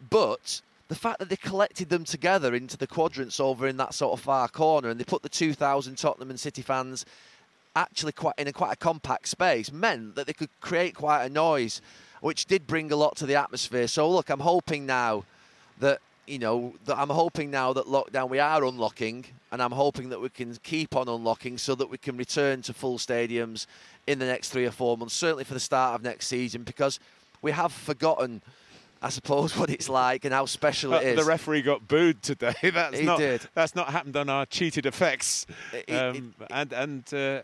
But 0.09 0.61
the 0.87 0.95
fact 0.95 1.19
that 1.19 1.29
they 1.29 1.35
collected 1.35 1.89
them 1.89 2.05
together 2.05 2.53
into 2.53 2.77
the 2.77 2.87
quadrants 2.87 3.39
over 3.39 3.67
in 3.67 3.77
that 3.77 3.93
sort 3.93 4.13
of 4.13 4.23
far 4.23 4.47
corner, 4.47 4.89
and 4.89 4.99
they 4.99 5.03
put 5.03 5.23
the 5.23 5.29
2,000 5.29 5.97
Tottenham 5.97 6.29
and 6.29 6.39
City 6.39 6.61
fans 6.61 7.05
actually 7.75 8.11
quite 8.13 8.35
in 8.37 8.47
a 8.47 8.53
quite 8.53 8.73
a 8.73 8.77
compact 8.77 9.27
space, 9.27 9.71
meant 9.71 10.15
that 10.15 10.27
they 10.27 10.33
could 10.33 10.49
create 10.61 10.95
quite 10.95 11.25
a 11.25 11.29
noise, 11.29 11.81
which 12.21 12.45
did 12.45 12.67
bring 12.67 12.91
a 12.91 12.95
lot 12.95 13.15
to 13.17 13.25
the 13.25 13.35
atmosphere. 13.35 13.87
So 13.87 14.09
look, 14.09 14.29
I'm 14.29 14.39
hoping 14.39 14.85
now 14.85 15.23
that 15.79 15.99
you 16.27 16.39
know, 16.39 16.73
that 16.85 16.97
I'm 16.97 17.09
hoping 17.09 17.51
now 17.51 17.73
that 17.73 17.85
lockdown 17.85 18.29
we 18.29 18.39
are 18.39 18.63
unlocking, 18.63 19.25
and 19.51 19.61
I'm 19.61 19.71
hoping 19.71 20.09
that 20.09 20.19
we 20.19 20.29
can 20.29 20.55
keep 20.63 20.95
on 20.95 21.07
unlocking 21.07 21.57
so 21.57 21.75
that 21.75 21.89
we 21.89 21.97
can 21.97 22.17
return 22.17 22.61
to 22.63 22.73
full 22.73 22.97
stadiums 22.97 23.67
in 24.07 24.19
the 24.19 24.25
next 24.25 24.49
three 24.49 24.65
or 24.65 24.71
four 24.71 24.97
months, 24.97 25.13
certainly 25.13 25.43
for 25.43 25.53
the 25.53 25.59
start 25.59 25.95
of 25.95 26.03
next 26.03 26.27
season, 26.27 26.63
because 26.63 26.99
we 27.41 27.51
have 27.51 27.71
forgotten. 27.71 28.41
I 29.01 29.09
suppose 29.09 29.55
what 29.59 29.69
it's 29.69 29.87
like 29.87 30.25
and 30.25 30.33
how 30.33 30.45
special 30.45 30.93
it 30.95 31.03
is. 31.03 31.15
The 31.17 31.25
referee 31.25 31.61
got 31.61 31.87
booed 31.87 32.23
today. 32.23 32.55
That's 32.63 32.97
he 32.97 33.05
not, 33.05 33.19
did. 33.19 33.41
That's 33.53 33.75
not 33.75 33.89
happened 33.89 34.15
on 34.15 34.29
our 34.29 34.47
cheated 34.47 34.87
effects. 34.87 35.45
It, 35.73 35.93
um, 35.93 36.33
it, 36.39 36.47
and 36.49 36.73
and 36.73 37.13
uh, 37.13 37.41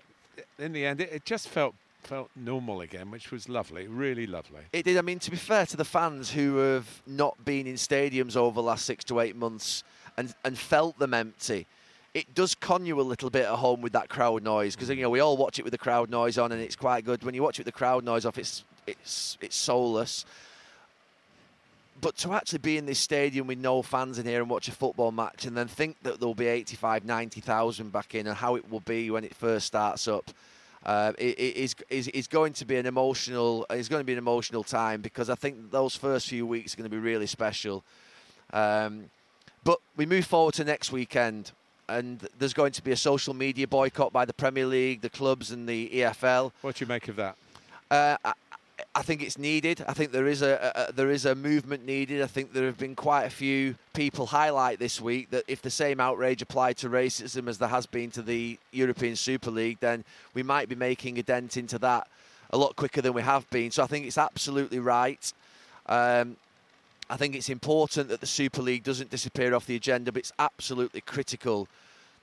in 0.59 0.73
the 0.73 0.85
end, 0.85 1.01
it, 1.01 1.11
it 1.11 1.25
just 1.25 1.47
felt 1.47 1.75
felt 2.03 2.29
normal 2.35 2.81
again, 2.81 3.11
which 3.11 3.31
was 3.31 3.47
lovely, 3.47 3.87
really 3.87 4.25
lovely. 4.25 4.61
It 4.73 4.85
did. 4.85 4.97
I 4.97 5.01
mean, 5.01 5.19
to 5.19 5.31
be 5.31 5.37
fair 5.37 5.65
to 5.67 5.77
the 5.77 5.85
fans 5.85 6.31
who 6.31 6.57
have 6.57 7.01
not 7.05 7.43
been 7.45 7.67
in 7.67 7.75
stadiums 7.75 8.35
over 8.35 8.55
the 8.55 8.63
last 8.63 8.85
six 8.85 9.03
to 9.05 9.19
eight 9.19 9.35
months 9.35 9.83
and, 10.17 10.33
and 10.43 10.57
felt 10.57 10.97
them 10.97 11.13
empty, 11.13 11.67
it 12.13 12.33
does 12.35 12.55
con 12.55 12.85
you 12.85 12.99
a 12.99 13.03
little 13.03 13.29
bit 13.29 13.45
at 13.45 13.55
home 13.55 13.81
with 13.81 13.93
that 13.93 14.09
crowd 14.09 14.43
noise 14.43 14.75
because 14.75 14.89
you 14.89 14.95
know 14.97 15.09
we 15.09 15.19
all 15.19 15.37
watch 15.37 15.59
it 15.59 15.63
with 15.63 15.71
the 15.71 15.77
crowd 15.77 16.09
noise 16.09 16.37
on 16.37 16.51
and 16.51 16.61
it's 16.61 16.75
quite 16.75 17.05
good. 17.05 17.23
When 17.23 17.35
you 17.35 17.43
watch 17.43 17.59
it 17.59 17.65
with 17.65 17.73
the 17.73 17.77
crowd 17.77 18.03
noise 18.03 18.25
off, 18.25 18.37
it's 18.37 18.63
it's 18.87 19.37
it's 19.41 19.55
soulless. 19.55 20.25
But 22.01 22.17
to 22.17 22.33
actually 22.33 22.59
be 22.59 22.77
in 22.77 22.87
this 22.87 22.99
stadium 22.99 23.45
with 23.45 23.59
no 23.59 23.83
fans 23.83 24.17
in 24.17 24.25
here 24.25 24.41
and 24.41 24.49
watch 24.49 24.67
a 24.67 24.71
football 24.71 25.11
match 25.11 25.45
and 25.45 25.55
then 25.55 25.67
think 25.67 25.97
that 26.01 26.19
there'll 26.19 26.33
be 26.33 26.47
85, 26.47 27.05
90,000 27.05 27.91
back 27.91 28.15
in 28.15 28.25
and 28.25 28.35
how 28.35 28.55
it 28.55 28.69
will 28.71 28.79
be 28.79 29.11
when 29.11 29.23
it 29.23 29.35
first 29.35 29.67
starts 29.67 30.07
up, 30.07 30.31
uh, 30.83 31.13
it, 31.19 31.37
it 31.37 31.55
is, 31.55 31.75
is, 31.91 32.07
is 32.07 32.27
going 32.27 32.53
to 32.53 32.65
be 32.65 32.75
an 32.75 32.87
emotional 32.87 33.67
it's 33.69 33.87
going 33.87 33.99
to 33.99 34.05
be 34.05 34.13
an 34.13 34.17
emotional 34.17 34.63
time 34.63 35.01
because 35.01 35.29
I 35.29 35.35
think 35.35 35.69
those 35.69 35.95
first 35.95 36.27
few 36.27 36.47
weeks 36.47 36.73
are 36.73 36.77
going 36.77 36.89
to 36.89 36.95
be 36.95 37.01
really 37.01 37.27
special. 37.27 37.83
Um, 38.51 39.05
but 39.63 39.79
we 39.95 40.07
move 40.07 40.25
forward 40.25 40.55
to 40.55 40.63
next 40.63 40.91
weekend, 40.91 41.51
and 41.87 42.27
there's 42.39 42.53
going 42.53 42.71
to 42.71 42.83
be 42.83 42.91
a 42.91 42.97
social 42.97 43.35
media 43.35 43.67
boycott 43.67 44.11
by 44.11 44.25
the 44.25 44.33
Premier 44.33 44.65
League, 44.65 45.01
the 45.01 45.09
clubs, 45.09 45.51
and 45.51 45.69
the 45.69 45.87
EFL. 45.89 46.51
What 46.61 46.75
do 46.75 46.83
you 46.83 46.89
make 46.89 47.07
of 47.07 47.15
that? 47.17 47.35
Uh, 47.91 48.17
I 48.93 49.01
think 49.01 49.21
it's 49.21 49.37
needed. 49.37 49.83
I 49.87 49.93
think 49.93 50.11
there 50.11 50.27
is 50.27 50.41
a, 50.41 50.71
a, 50.75 50.91
there 50.91 51.09
is 51.09 51.25
a 51.25 51.35
movement 51.35 51.85
needed. 51.85 52.21
I 52.21 52.27
think 52.27 52.53
there 52.53 52.65
have 52.65 52.77
been 52.77 52.95
quite 52.95 53.23
a 53.23 53.29
few 53.29 53.75
people 53.93 54.27
highlight 54.27 54.79
this 54.79 55.01
week 55.01 55.29
that 55.31 55.43
if 55.47 55.61
the 55.61 55.69
same 55.69 55.99
outrage 55.99 56.41
applied 56.41 56.77
to 56.77 56.89
racism 56.89 57.47
as 57.47 57.57
there 57.57 57.69
has 57.69 57.85
been 57.85 58.11
to 58.11 58.21
the 58.21 58.59
European 58.71 59.15
Super 59.15 59.51
League, 59.51 59.79
then 59.79 60.03
we 60.33 60.43
might 60.43 60.69
be 60.69 60.75
making 60.75 61.17
a 61.19 61.23
dent 61.23 61.57
into 61.57 61.79
that 61.79 62.07
a 62.51 62.57
lot 62.57 62.75
quicker 62.75 63.01
than 63.01 63.13
we 63.13 63.21
have 63.21 63.49
been. 63.49 63.71
So 63.71 63.83
I 63.83 63.87
think 63.87 64.05
it's 64.05 64.17
absolutely 64.17 64.79
right. 64.79 65.33
Um, 65.87 66.37
I 67.09 67.17
think 67.17 67.35
it's 67.35 67.49
important 67.49 68.09
that 68.09 68.21
the 68.21 68.27
Super 68.27 68.61
League 68.61 68.83
doesn't 68.83 69.09
disappear 69.09 69.53
off 69.53 69.65
the 69.65 69.75
agenda, 69.75 70.11
but 70.11 70.19
it's 70.19 70.33
absolutely 70.39 71.01
critical 71.01 71.67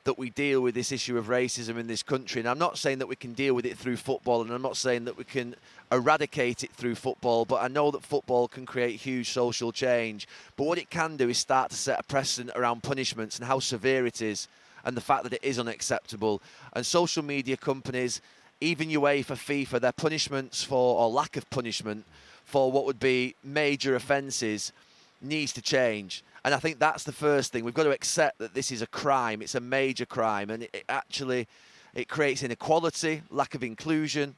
that 0.08 0.16
we 0.16 0.30
deal 0.30 0.62
with 0.62 0.74
this 0.74 0.90
issue 0.90 1.18
of 1.18 1.26
racism 1.26 1.78
in 1.78 1.86
this 1.86 2.02
country. 2.02 2.40
And 2.40 2.48
I'm 2.48 2.58
not 2.58 2.78
saying 2.78 2.98
that 3.00 3.08
we 3.08 3.14
can 3.14 3.34
deal 3.34 3.52
with 3.52 3.66
it 3.66 3.76
through 3.76 3.98
football, 3.98 4.40
and 4.40 4.50
I'm 4.50 4.62
not 4.62 4.78
saying 4.78 5.04
that 5.04 5.18
we 5.18 5.24
can 5.24 5.54
eradicate 5.92 6.64
it 6.64 6.72
through 6.72 6.94
football, 6.94 7.44
but 7.44 7.60
I 7.60 7.68
know 7.68 7.90
that 7.90 8.02
football 8.02 8.48
can 8.48 8.64
create 8.64 8.98
huge 8.98 9.28
social 9.28 9.70
change. 9.70 10.26
But 10.56 10.64
what 10.64 10.78
it 10.78 10.88
can 10.88 11.18
do 11.18 11.28
is 11.28 11.36
start 11.36 11.72
to 11.72 11.76
set 11.76 12.00
a 12.00 12.02
precedent 12.04 12.56
around 12.56 12.82
punishments 12.82 13.36
and 13.36 13.46
how 13.46 13.58
severe 13.58 14.06
it 14.06 14.22
is, 14.22 14.48
and 14.82 14.96
the 14.96 15.02
fact 15.02 15.24
that 15.24 15.34
it 15.34 15.44
is 15.44 15.58
unacceptable. 15.58 16.40
And 16.72 16.86
social 16.86 17.22
media 17.22 17.58
companies, 17.58 18.22
even 18.62 18.88
UEFA, 18.88 19.26
for 19.26 19.34
FIFA, 19.34 19.78
their 19.82 19.92
punishments 19.92 20.64
for, 20.64 21.00
or 21.00 21.10
lack 21.10 21.36
of 21.36 21.50
punishment 21.50 22.06
for 22.46 22.72
what 22.72 22.86
would 22.86 22.98
be 22.98 23.34
major 23.44 23.94
offences 23.94 24.72
needs 25.20 25.52
to 25.52 25.60
change. 25.60 26.24
And 26.44 26.54
I 26.54 26.58
think 26.58 26.78
that's 26.78 27.04
the 27.04 27.12
first 27.12 27.52
thing. 27.52 27.64
We've 27.64 27.74
got 27.74 27.84
to 27.84 27.90
accept 27.90 28.38
that 28.38 28.54
this 28.54 28.70
is 28.70 28.82
a 28.82 28.86
crime. 28.86 29.42
It's 29.42 29.54
a 29.54 29.60
major 29.60 30.06
crime, 30.06 30.50
and 30.50 30.62
it 30.62 30.84
actually 30.88 31.46
it 31.94 32.08
creates 32.08 32.42
inequality, 32.42 33.22
lack 33.30 33.54
of 33.54 33.62
inclusion, 33.62 34.34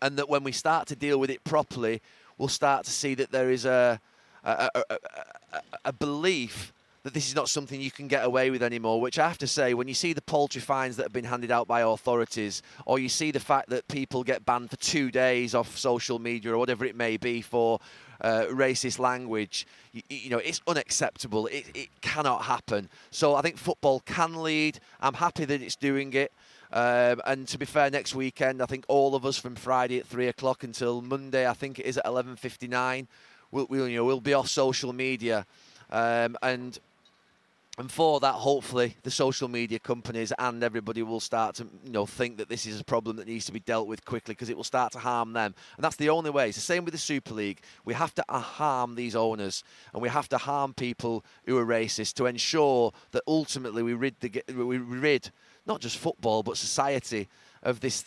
and 0.00 0.16
that 0.18 0.28
when 0.28 0.42
we 0.42 0.52
start 0.52 0.88
to 0.88 0.96
deal 0.96 1.18
with 1.18 1.30
it 1.30 1.44
properly, 1.44 2.00
we'll 2.38 2.48
start 2.48 2.84
to 2.86 2.90
see 2.90 3.14
that 3.14 3.30
there 3.30 3.50
is 3.50 3.64
a 3.64 4.00
a, 4.44 4.70
a, 4.74 4.82
a, 4.90 5.60
a 5.86 5.92
belief 5.92 6.72
that 7.04 7.14
this 7.14 7.26
is 7.26 7.34
not 7.34 7.48
something 7.48 7.80
you 7.80 7.90
can 7.90 8.06
get 8.06 8.24
away 8.24 8.50
with 8.50 8.62
anymore. 8.62 9.00
Which 9.00 9.18
I 9.18 9.26
have 9.26 9.38
to 9.38 9.46
say, 9.46 9.74
when 9.74 9.88
you 9.88 9.94
see 9.94 10.12
the 10.12 10.22
paltry 10.22 10.60
fines 10.60 10.96
that 10.96 11.04
have 11.04 11.12
been 11.12 11.24
handed 11.24 11.50
out 11.50 11.66
by 11.66 11.80
authorities, 11.80 12.62
or 12.86 12.98
you 12.98 13.08
see 13.08 13.32
the 13.32 13.40
fact 13.40 13.70
that 13.70 13.88
people 13.88 14.22
get 14.22 14.44
banned 14.44 14.70
for 14.70 14.76
two 14.76 15.10
days 15.10 15.54
off 15.54 15.76
social 15.76 16.18
media 16.18 16.52
or 16.52 16.58
whatever 16.58 16.84
it 16.84 16.96
may 16.96 17.16
be 17.16 17.42
for 17.42 17.80
uh, 18.22 18.46
racist 18.50 18.98
language, 18.98 19.66
you, 19.92 20.02
you, 20.08 20.30
know, 20.30 20.38
it's 20.38 20.60
unacceptable. 20.66 21.46
It, 21.48 21.66
it 21.74 21.88
cannot 22.00 22.44
happen. 22.44 22.88
So 23.10 23.34
I 23.34 23.42
think 23.42 23.58
football 23.58 24.00
can 24.00 24.42
lead. 24.42 24.78
I'm 25.00 25.14
happy 25.14 25.44
that 25.44 25.60
it's 25.60 25.76
doing 25.76 26.12
it. 26.14 26.32
Um, 26.72 27.20
and 27.26 27.46
to 27.48 27.58
be 27.58 27.66
fair, 27.66 27.90
next 27.90 28.14
weekend, 28.14 28.62
I 28.62 28.66
think 28.66 28.84
all 28.88 29.14
of 29.14 29.26
us 29.26 29.36
from 29.36 29.56
Friday 29.56 29.98
at 29.98 30.06
three 30.06 30.28
o'clock 30.28 30.64
until 30.64 31.02
Monday, 31.02 31.46
I 31.46 31.52
think 31.52 31.78
it 31.78 31.84
is 31.84 31.98
at 31.98 32.06
11:59, 32.06 33.06
we'll, 33.50 33.66
we'll 33.68 33.88
you 33.88 33.96
know 33.98 34.04
we'll 34.06 34.20
be 34.20 34.32
off 34.32 34.48
social 34.48 34.94
media, 34.94 35.44
um, 35.90 36.36
and 36.42 36.78
and 37.78 37.90
for 37.90 38.20
that, 38.20 38.34
hopefully, 38.34 38.96
the 39.02 39.10
social 39.10 39.48
media 39.48 39.78
companies 39.78 40.30
and 40.38 40.62
everybody 40.62 41.02
will 41.02 41.20
start 41.20 41.54
to, 41.54 41.66
you 41.82 41.90
know, 41.90 42.04
think 42.04 42.36
that 42.36 42.50
this 42.50 42.66
is 42.66 42.78
a 42.78 42.84
problem 42.84 43.16
that 43.16 43.26
needs 43.26 43.46
to 43.46 43.52
be 43.52 43.60
dealt 43.60 43.88
with 43.88 44.04
quickly 44.04 44.34
because 44.34 44.50
it 44.50 44.56
will 44.58 44.62
start 44.62 44.92
to 44.92 44.98
harm 44.98 45.32
them. 45.32 45.54
And 45.76 45.84
that's 45.84 45.96
the 45.96 46.10
only 46.10 46.28
way. 46.28 46.48
It's 46.48 46.58
the 46.58 46.62
same 46.62 46.84
with 46.84 46.92
the 46.92 46.98
Super 46.98 47.32
League. 47.32 47.62
We 47.86 47.94
have 47.94 48.14
to 48.16 48.24
uh, 48.28 48.40
harm 48.40 48.94
these 48.94 49.16
owners 49.16 49.64
and 49.94 50.02
we 50.02 50.10
have 50.10 50.28
to 50.28 50.38
harm 50.38 50.74
people 50.74 51.24
who 51.46 51.56
are 51.56 51.64
racist 51.64 52.12
to 52.14 52.26
ensure 52.26 52.92
that 53.12 53.22
ultimately 53.26 53.82
we 53.82 53.94
rid 53.94 54.20
the 54.20 54.42
we 54.54 54.76
rid 54.76 55.30
not 55.64 55.80
just 55.80 55.96
football 55.96 56.42
but 56.42 56.58
society 56.58 57.26
of 57.62 57.80
this 57.80 58.04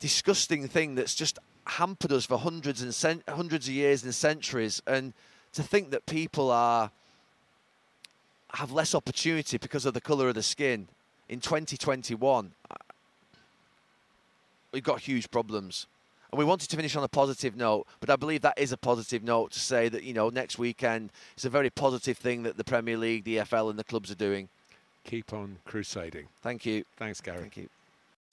disgusting 0.00 0.68
thing 0.68 0.96
that's 0.96 1.14
just 1.14 1.38
hampered 1.66 2.12
us 2.12 2.26
for 2.26 2.36
hundreds 2.36 2.82
and 2.82 2.94
cent- 2.94 3.26
hundreds 3.26 3.68
of 3.68 3.74
years 3.74 4.04
and 4.04 4.14
centuries. 4.14 4.82
And 4.86 5.14
to 5.54 5.62
think 5.62 5.92
that 5.92 6.04
people 6.04 6.50
are 6.50 6.90
have 8.54 8.72
less 8.72 8.94
opportunity 8.94 9.58
because 9.58 9.86
of 9.86 9.94
the 9.94 10.00
colour 10.00 10.28
of 10.28 10.34
the 10.34 10.42
skin 10.42 10.88
in 11.28 11.40
2021, 11.40 12.52
uh, 12.70 12.74
we've 14.72 14.82
got 14.82 15.00
huge 15.00 15.30
problems. 15.30 15.86
And 16.30 16.38
we 16.38 16.44
wanted 16.44 16.68
to 16.70 16.76
finish 16.76 16.94
on 16.94 17.02
a 17.02 17.08
positive 17.08 17.56
note, 17.56 17.86
but 17.98 18.10
I 18.10 18.16
believe 18.16 18.42
that 18.42 18.58
is 18.58 18.72
a 18.72 18.76
positive 18.76 19.22
note 19.22 19.52
to 19.52 19.60
say 19.60 19.88
that, 19.88 20.04
you 20.04 20.12
know, 20.12 20.28
next 20.28 20.58
weekend 20.58 21.10
is 21.36 21.44
a 21.44 21.50
very 21.50 21.70
positive 21.70 22.18
thing 22.18 22.44
that 22.44 22.56
the 22.56 22.64
Premier 22.64 22.96
League, 22.96 23.24
the 23.24 23.38
EFL, 23.38 23.70
and 23.70 23.78
the 23.78 23.84
clubs 23.84 24.10
are 24.10 24.16
doing. 24.16 24.48
Keep 25.04 25.32
on 25.32 25.58
crusading. 25.64 26.28
Thank 26.42 26.66
you. 26.66 26.84
Thanks, 26.96 27.20
Gary. 27.20 27.40
Thank 27.40 27.56
you. 27.56 27.68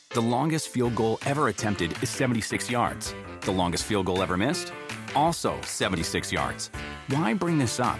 The 0.10 0.22
longest 0.22 0.70
field 0.70 0.96
goal 0.96 1.20
ever 1.26 1.48
attempted 1.48 1.92
is 2.02 2.10
76 2.10 2.70
yards. 2.70 3.14
The 3.42 3.52
longest 3.52 3.84
field 3.84 4.06
goal 4.06 4.22
ever 4.22 4.38
missed? 4.38 4.72
Also 5.16 5.60
76 5.62 6.32
yards. 6.32 6.70
Why 7.10 7.34
bring 7.34 7.58
this 7.58 7.80
up? 7.80 8.00